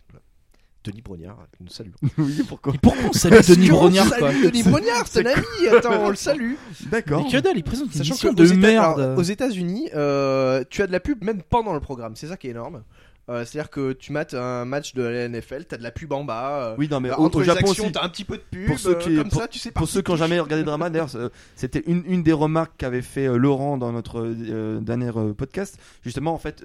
[0.85, 1.93] Denis Brognard, que nous saluons.
[2.19, 5.77] oui, pourquoi Et pourquoi on salue Denis Brognard quoi Salut Denis Brognard, c'est un ami.
[5.77, 6.55] Attends, on le salue.
[6.91, 7.25] D'accord.
[7.25, 9.01] Mais que dalle, il présente une Sachant émission que de Éta- merde.
[9.01, 12.15] alors, aux États-Unis, euh, tu as de la pub même pendant le programme.
[12.17, 12.83] C'est ça qui est énorme.
[13.29, 16.25] Euh, C'est-à-dire que tu mates un match de la NFL, t'as de la pub en
[16.25, 16.71] bas.
[16.71, 17.93] euh, Oui, non mais bah, au, entre au les Japon actions, aussi.
[17.93, 18.67] t'as un petit peu de pub.
[18.67, 19.81] Pour ceux euh, qui- comme pour- ça, tu sais pas.
[19.81, 21.11] Pour ceux qui n'ont jamais regardé Drama, d'ailleurs,
[21.55, 25.79] c'était une, une des remarques qu'avait fait euh, Laurent dans notre euh, dernier podcast.
[26.03, 26.65] Justement, en fait,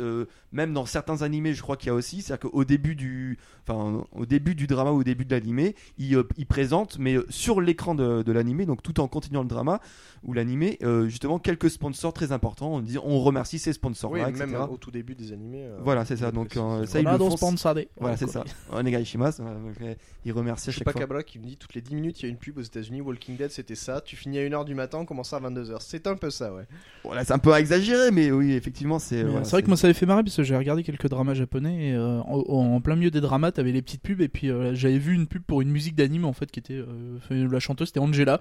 [0.52, 3.38] même dans certains animés, je crois qu'il y a aussi, c'est-à-dire qu'au début du,
[3.68, 7.60] enfin, au début du drama ou au début de l'animé, il, il présente, mais sur
[7.62, 9.80] l'écran de, de l'animé, donc tout en continuant le drama
[10.24, 12.74] ou l'animé, justement quelques sponsors très importants.
[12.76, 14.46] On dit, on remercie ces Oui, sponsors-là, etc.
[14.46, 15.68] même au tout début des animés.
[15.84, 16.32] Voilà, c'est ça.
[16.34, 17.56] on Donc euh, ça, ils le font.
[18.00, 18.44] Voilà, c'est ça.
[18.72, 19.42] Onegaishimasu.
[19.42, 19.94] Euh,
[20.26, 21.02] Il remercie à Je sais chaque pas fois.
[21.02, 23.02] Cabra qui me dit toutes les 10 minutes il y a une pub aux États-Unis.
[23.02, 24.02] Walking Dead c'était ça.
[24.02, 25.78] Tu finis à 1h du matin, on commence à 22h.
[25.80, 26.64] C'est un peu ça, ouais.
[27.04, 29.24] Voilà, c'est un peu exagéré, mais oui, effectivement, c'est.
[29.44, 31.90] C'est vrai que moi ça avait fait marrer parce que j'ai regardé quelques dramas japonais
[31.90, 34.74] et euh, en, en plein milieu des dramas t'avais les petites pubs et puis euh,
[34.74, 36.82] j'avais vu une pub pour une musique d'anime en fait qui était
[37.30, 38.40] la chanteuse c'était Angela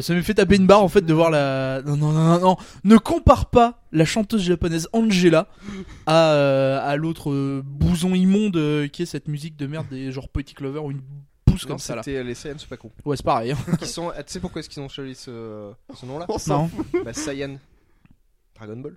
[0.00, 2.40] ça m'a fait taper une barre en fait de voir la non non non non,
[2.40, 2.56] non.
[2.84, 5.48] ne compare pas la chanteuse japonaise Angela
[6.06, 10.10] à, euh, à l'autre euh, bouson immonde euh, qui est cette musique de merde des
[10.12, 11.02] genre Petit Clover ou une
[11.44, 12.90] pousse comme ça là c'était les Saiyans, c'est pas con.
[13.04, 13.56] ouais c'est pareil hein.
[13.78, 16.26] qui sont, ah, tu sais pourquoi est-ce qu'ils ont choisi ce, ce nom-là?
[16.28, 16.70] On s'en non
[17.04, 17.58] Bah Saiyan.
[18.56, 18.96] Dragon Ball.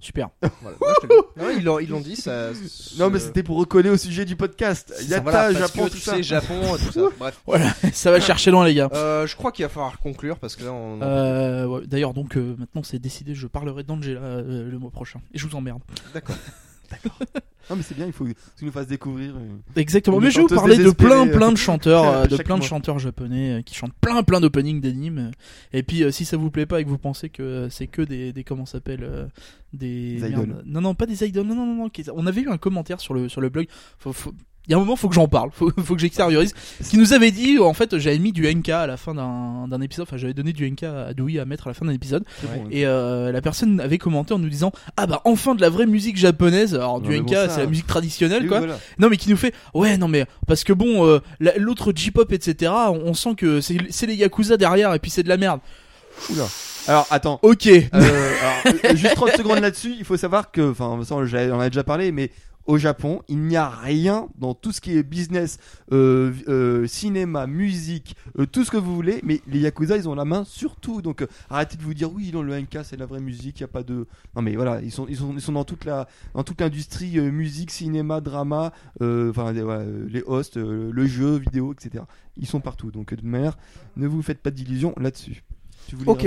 [0.00, 0.28] Super
[0.62, 0.76] Voilà.
[0.80, 1.40] Ouais, je te le dis.
[1.42, 2.50] Non, ils l'ont, ils l'ont dit ça.
[2.98, 4.92] Non, mais c'était pour recoller au sujet du podcast.
[5.22, 6.12] voilà, parce Japon, que tout tu ça.
[6.16, 7.00] sais, Japon, tout ça.
[7.18, 7.40] Bref.
[7.46, 10.56] voilà ça va chercher loin les gars Euh, je crois qu'il va falloir conclure parce
[10.56, 11.00] que là on.
[11.02, 15.20] Euh, ouais, D'ailleurs, donc euh, maintenant c'est décidé, je parlerai d'Angela euh, le mois prochain.
[15.32, 15.80] Et je vous emmerde.
[16.14, 16.36] D'accord.
[17.68, 19.32] Non, mais c'est bien, il faut que tu nous fasses découvrir.
[19.36, 20.16] euh, Exactement.
[20.18, 22.58] Une Mais je vais vous parler de plein euh, plein de chanteurs, euh, de plein
[22.58, 25.30] de chanteurs japonais qui chantent plein plein d'openings d'animes.
[25.72, 28.32] Et puis si ça vous plaît pas et que vous pensez que c'est que des,
[28.32, 29.30] des comment ça s'appelle
[29.72, 30.62] des Des idoles.
[30.66, 31.46] Non non pas des idoles.
[31.46, 31.84] Non non non.
[31.84, 33.68] non, On avait eu un commentaire sur le sur le blog.
[34.00, 34.34] Faut, faut-
[34.68, 36.54] Il y a un moment, faut que j'en parle, faut, faut que j'extériorise.
[36.88, 39.80] Qui nous avait dit, en fait, j'avais mis du NK à la fin d'un d'un
[39.80, 42.24] épisode, enfin, j'avais donné du NK à Dewey à mettre à la fin d'un épisode.
[42.40, 45.60] c'est bon, Et euh, la personne avait commenté en nous disant ah bah enfin de
[45.60, 46.74] la vraie musique japonaise.
[46.74, 48.58] Alors Non, du NK bon, c'est la musique traditionnelle quoi.
[48.58, 48.78] voilà.
[48.98, 52.30] Non mais qui nous fait ouais non mais parce que bon euh, la- l'autre J-pop
[52.32, 52.70] etc.
[52.88, 55.60] On, on sent que c'est c'est les yakuza derrière et puis c'est de la merde.
[56.30, 56.44] Oula.
[56.88, 57.38] Alors, attends.
[57.42, 57.66] Ok.
[57.66, 61.68] Euh, alors, euh, juste 30 secondes là-dessus, il faut savoir que, enfin, on en a
[61.70, 62.30] déjà parlé, mais
[62.66, 65.58] au Japon, il n'y a rien dans tout ce qui est business,
[65.92, 70.14] euh, euh, cinéma, musique, euh, tout ce que vous voulez, mais les Yakuza, ils ont
[70.14, 71.02] la main sur tout.
[71.02, 73.64] Donc, arrêtez de vous dire, oui, non, le NK, c'est la vraie musique, il n'y
[73.64, 74.06] a pas de.
[74.36, 77.18] Non, mais voilà, ils sont, ils sont, ils sont dans toute la, dans toute l'industrie
[77.20, 82.04] musique, cinéma, drama, enfin, les- voilà, les hosts, le jeu, vidéo, etc.
[82.36, 82.90] Ils sont partout.
[82.90, 83.58] Donc, de manière,
[83.96, 85.42] ne vous faites pas d'illusions là-dessus.
[86.06, 86.22] Ok.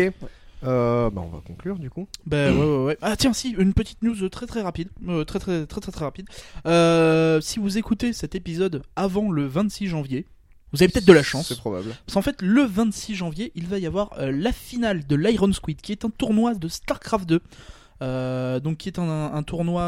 [0.63, 2.07] Euh, bah on va conclure du coup.
[2.25, 2.97] Bah ouais ouais ouais.
[3.01, 6.05] Ah tiens si une petite news très très rapide, Euh, très très très très très
[6.05, 6.27] rapide.
[6.65, 10.25] Euh, si vous écoutez cet épisode avant le 26 janvier,
[10.71, 11.47] vous avez peut-être de la chance.
[11.49, 11.89] C'est probable.
[12.05, 15.81] Parce qu'en fait, le 26 janvier, il va y avoir la finale de l'Iron Squid,
[15.81, 17.41] qui est un tournoi de StarCraft 2.
[18.01, 19.83] Euh, donc, qui est un, un tournoi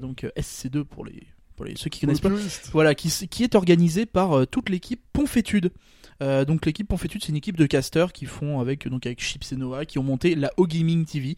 [0.00, 1.22] donc euh, SC2 pour les,
[1.56, 2.30] pour les ceux qui connaissent pas.
[2.72, 5.70] Voilà, qui, qui est organisé par euh, toute l'équipe Ponfétude.
[6.20, 9.52] Euh, donc l'équipe Ponfétude, c'est une équipe de casters qui font avec donc avec Chips
[9.52, 11.36] et Noah, qui ont monté la O Gaming TV.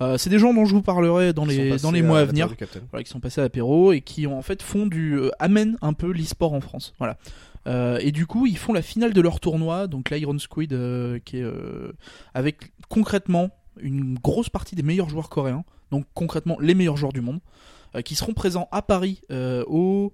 [0.00, 2.48] Euh, c'est des gens dont je vous parlerai dans les dans les mois à venir
[2.90, 5.76] voilà, qui sont passés à l'apéro et qui ont en fait font du euh, amènent
[5.82, 6.94] un peu l'e-sport en France.
[6.98, 7.18] Voilà.
[7.66, 11.18] Euh, et du coup, ils font la finale de leur tournoi, donc l'Iron Squid, euh,
[11.24, 11.92] qui est euh,
[12.34, 17.20] avec concrètement une grosse partie des meilleurs joueurs coréens, donc concrètement les meilleurs joueurs du
[17.20, 17.40] monde,
[18.04, 19.20] qui seront présents à Paris
[19.66, 20.12] au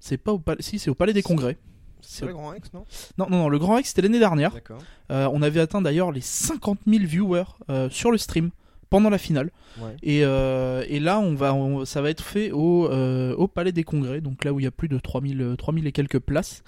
[0.00, 1.56] c'est pas au palais, si c'est au Palais des Congrès.
[2.00, 2.84] C'est le Grand Rex, non?
[3.18, 4.54] Non, non, non, le Grand Rex c'était l'année dernière.
[5.10, 8.50] Euh, on avait atteint d'ailleurs les 50 000 viewers euh, sur le stream
[8.90, 9.50] pendant la finale.
[9.80, 9.94] Ouais.
[10.02, 13.84] Et, euh, et là, on va, on- ça va être fait au, au Palais des
[13.84, 16.62] Congrès, donc là où il y a plus de 3000, euh, 3000 et quelques places.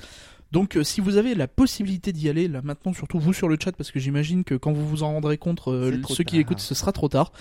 [0.52, 3.56] Donc euh, si vous avez la possibilité d'y aller, là maintenant surtout vous sur le
[3.62, 6.58] chat, parce que j'imagine que quand vous vous en rendrez compte, euh, ceux qui écoutent,
[6.60, 7.32] ce sera trop tard.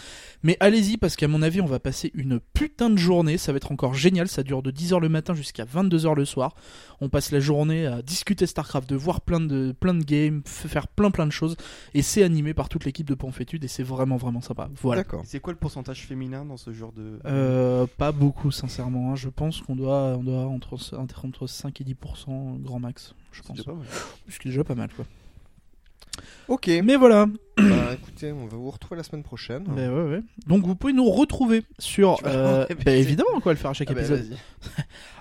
[0.43, 3.57] Mais allez-y, parce qu'à mon avis, on va passer une putain de journée, ça va
[3.57, 6.55] être encore génial, ça dure de 10h le matin jusqu'à 22h le soir.
[7.01, 10.87] On passe la journée à discuter StarCraft, de voir plein de, plein de games, faire
[10.87, 11.55] plein plein de choses,
[11.93, 14.69] et c'est animé par toute l'équipe de Ponfétude, et c'est vraiment vraiment sympa.
[14.81, 15.01] Voilà.
[15.03, 15.23] D'accord.
[15.25, 17.19] C'est quoi le pourcentage féminin dans ce genre de.
[17.25, 19.11] Euh, pas beaucoup, sincèrement.
[19.11, 19.15] hein.
[19.15, 22.98] Je pense qu'on doit, on doit entre, entre, entre 5 et 10% grand max,
[23.31, 23.57] je pense.
[23.57, 23.87] déjà pas mal.
[24.27, 25.05] Ce qui est déjà pas mal, quoi.
[26.47, 26.67] Ok.
[26.83, 27.27] Mais voilà.
[27.57, 29.65] bah, écoutez, on va vous retrouver la semaine prochaine.
[29.65, 30.21] Ben ouais, ouais.
[30.47, 32.17] Donc vous pouvez nous retrouver sur.
[32.25, 34.35] Euh, bah, évidemment, on va le faire à chaque Ah bah, épisode.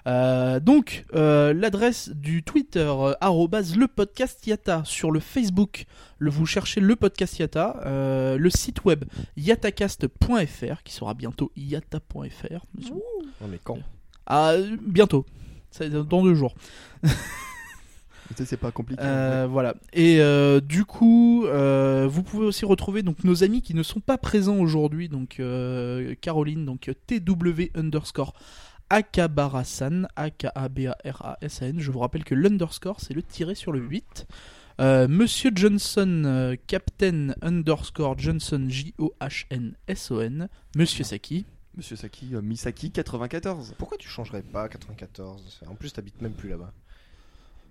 [0.06, 4.82] Euh, donc, euh, l'adresse du Twitter, le podcast Yata.
[4.86, 5.84] Sur le Facebook,
[6.18, 7.82] le, vous cherchez le podcast Yata.
[7.84, 9.04] Le site web
[9.36, 12.64] yatacast.fr, qui sera bientôt yata.fr.
[12.90, 13.80] Non, mais quand?
[14.26, 15.26] Ah, bientôt.
[15.78, 16.54] Dans deux jours.
[18.28, 19.02] Tu sais, c'est pas compliqué.
[19.02, 19.74] Euh, Voilà.
[19.92, 24.00] Et euh, du coup, euh, vous pouvez aussi retrouver donc nos amis qui ne sont
[24.00, 25.08] pas présents aujourd'hui.
[25.08, 28.34] Donc euh, Caroline, donc TW underscore
[28.90, 31.80] Akabarasan, A-K-A-B-A-R-A-S-A-N.
[31.80, 34.26] Je vous rappelle que l'underscore c'est le tiré sur le 8.
[34.80, 40.48] Euh, Monsieur Johnson, euh, Captain underscore Johnson, J-O-H-N-S-O-N.
[40.76, 41.46] Monsieur Saki.
[41.76, 43.74] Monsieur Saki, euh, Misaki 94.
[43.78, 46.72] Pourquoi tu changerais pas 94 En plus, t'habites même plus là-bas.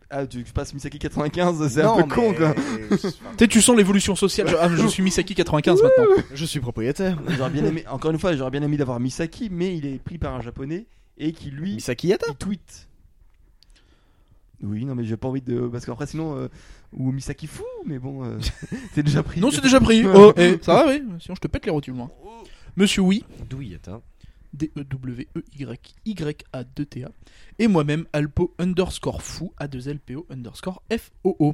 [0.10, 2.54] Ah, tu passes Misaki 95, c'est un peu con quoi.
[2.54, 2.98] Tu
[3.40, 4.48] sais, tu sens l'évolution sociale.
[4.48, 6.06] Je, ah, je suis Misaki 95 maintenant.
[6.34, 7.20] Je suis propriétaire.
[7.30, 10.18] J'aurais bien aimé, encore une fois, j'aurais bien aimé d'avoir Misaki, mais il est pris
[10.18, 10.86] par un japonais
[11.18, 12.88] et qui lui, Misaki Yata il tweet.
[14.64, 15.68] Oui, non, mais j'ai pas envie de.
[15.68, 16.36] Parce qu'après, sinon.
[16.38, 16.48] euh,
[16.94, 18.40] Ou Misaki fou, mais bon, euh,
[18.94, 19.40] c'est déjà pris.
[19.42, 20.04] Non, c'est déjà pris.
[20.16, 21.04] Oh, eh, ça va, oui.
[21.20, 22.10] Sinon, je te pète les rotules, moi.
[22.76, 23.24] Monsieur Oui.
[23.50, 24.00] D'où Yata?
[24.58, 27.10] D-E-W-E-Y-Y-A-2-T-A.
[27.60, 31.54] Et moi-même, Alpo underscore fou, A2LPO underscore F-O-O.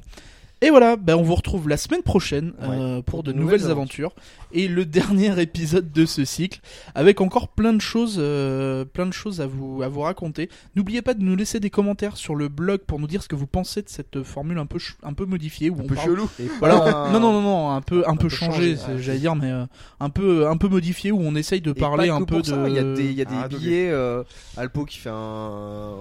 [0.66, 4.14] Et voilà, ben on vous retrouve la semaine prochaine euh, pour, de, nouvelles, aventures.
[4.54, 6.62] et le dernier épisode de ce cycle
[6.96, 10.50] avec encore plein de choses, euh, plein de choses à vous à vous raconter.
[10.78, 13.36] N'oubliez pas de nous laisser des commentaires sur le blog pour nous dire ce que
[13.36, 15.96] vous pensez de cette formule un peu ch- un peu modifiée où Un on peu
[15.96, 16.30] parle- chelou.
[16.60, 19.02] Voilà, on- non, non, non, non, un peu, un, peu peu changé, changé, c'est- ouais.
[19.02, 19.66] j'allais dire, mais euh,
[20.00, 22.68] un peu, un peu modifié où on essaye de et parler un peu de.
[22.70, 23.90] Il y a des, il y a des Ah, billets.
[23.92, 24.24] euh,
[24.56, 25.98] Alpo qui fait un.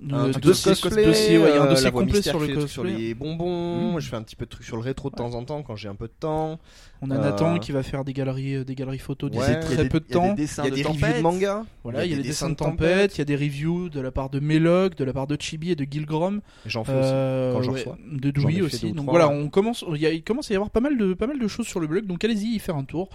[0.00, 2.40] De- un de- truc cosplay, dossier, ouais, il y a un euh, dossier complet sur
[2.40, 2.96] le sur cosplay.
[2.96, 3.96] les bonbons.
[3.96, 4.00] Mm.
[4.00, 5.76] Je fais un petit peu de trucs sur le rétro de temps en temps quand
[5.76, 6.58] j'ai un peu de temps.
[7.02, 9.60] On a Euh, Nathan qui va faire des galeries, euh, des galeries photos d'ici Ouais.
[9.60, 10.34] Très peu de temps.
[10.36, 11.64] Il y a de des reviews de manga.
[11.82, 14.00] Voilà, il y a, des des dessins de tempête, il y a des reviews de
[14.00, 17.00] la part de Melog, de la part de Chibi et de Gilgrom, J'en fais aussi.
[17.12, 17.98] euh, quand j'en reçois.
[18.10, 18.92] de Dewey aussi.
[18.92, 21.48] Donc voilà, on commence, il, commence à y avoir pas mal de, pas mal de
[21.48, 22.06] choses sur le blog.
[22.06, 23.08] Donc allez-y y faire un tour.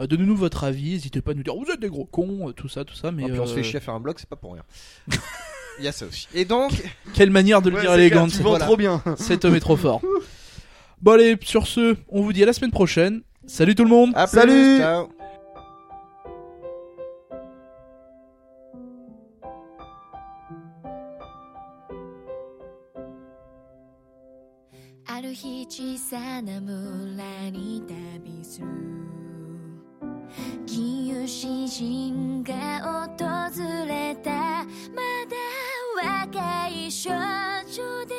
[0.00, 0.92] Euh, Donnez-nous votre avis.
[0.92, 3.10] N'hésitez pas à nous dire vous êtes des gros cons, euh, tout ça, tout ça.
[3.12, 4.52] Mais Et puis on se euh, fait chier à faire un blog, c'est pas pour
[4.54, 4.62] rien.
[5.79, 6.27] Il y a ça aussi.
[6.33, 6.71] Et donc,
[7.13, 8.29] quelle manière de le Ouais, dire c'est élégante.
[8.29, 8.65] clair, Tu vends Voilà.
[8.65, 9.03] trop bien.
[9.17, 10.01] Cet homme est trop fort.
[11.01, 13.21] Bon allez, sur ce, on vous dit à la semaine prochaine.
[13.45, 14.11] Salut tout le monde.
[14.15, 15.09] à plus, Salut ciao.
[25.05, 28.67] ある日小さな村に旅する
[30.65, 32.53] 金融詩人が
[33.17, 34.60] 訪れた
[36.32, 38.14] まだ若い少女で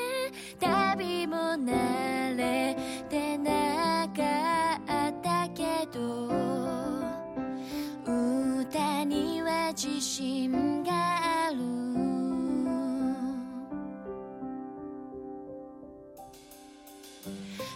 [0.60, 2.78] 旅も慣れ
[3.10, 6.30] てなかったけど
[8.06, 10.92] 歌には自信が
[11.48, 11.58] ある。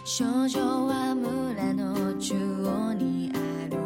[0.04, 3.38] 少女は村の中央にあ
[3.70, 3.76] る。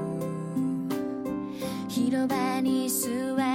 [1.89, 3.52] 広場に座り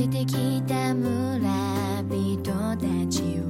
[0.00, 3.20] 出てきた村人たち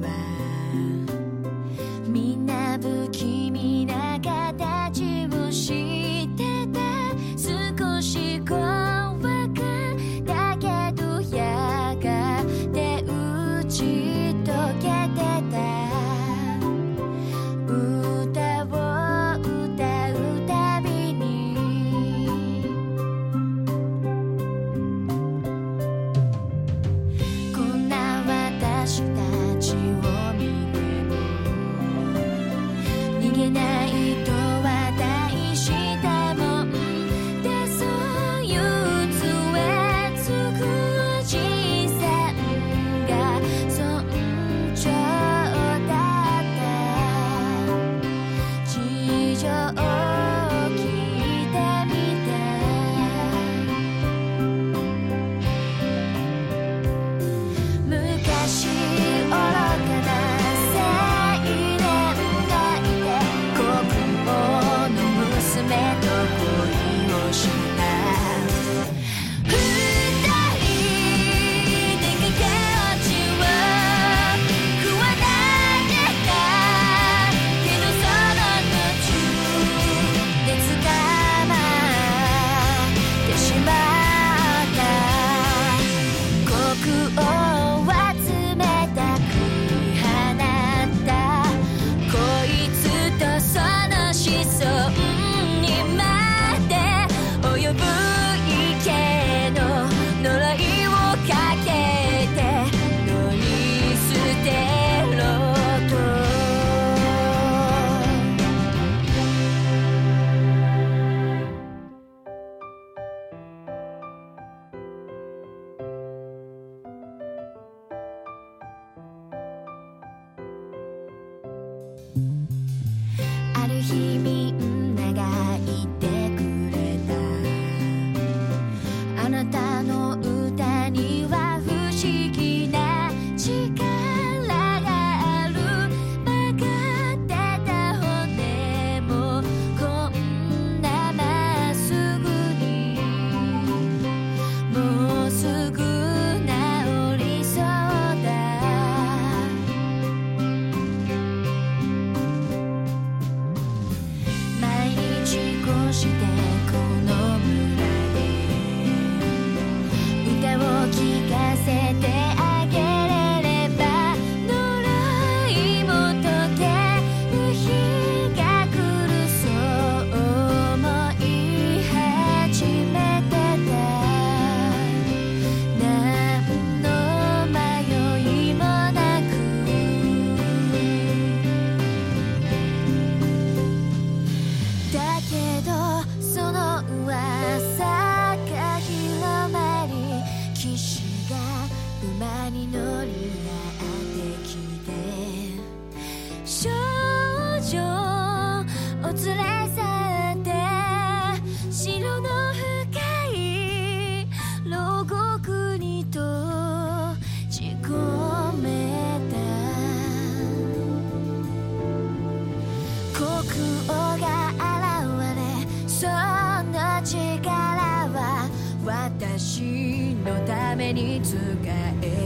[221.71, 222.20] that is.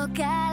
[0.00, 0.49] look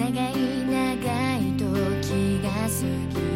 [0.00, 3.29] 長い長い時が過ぎ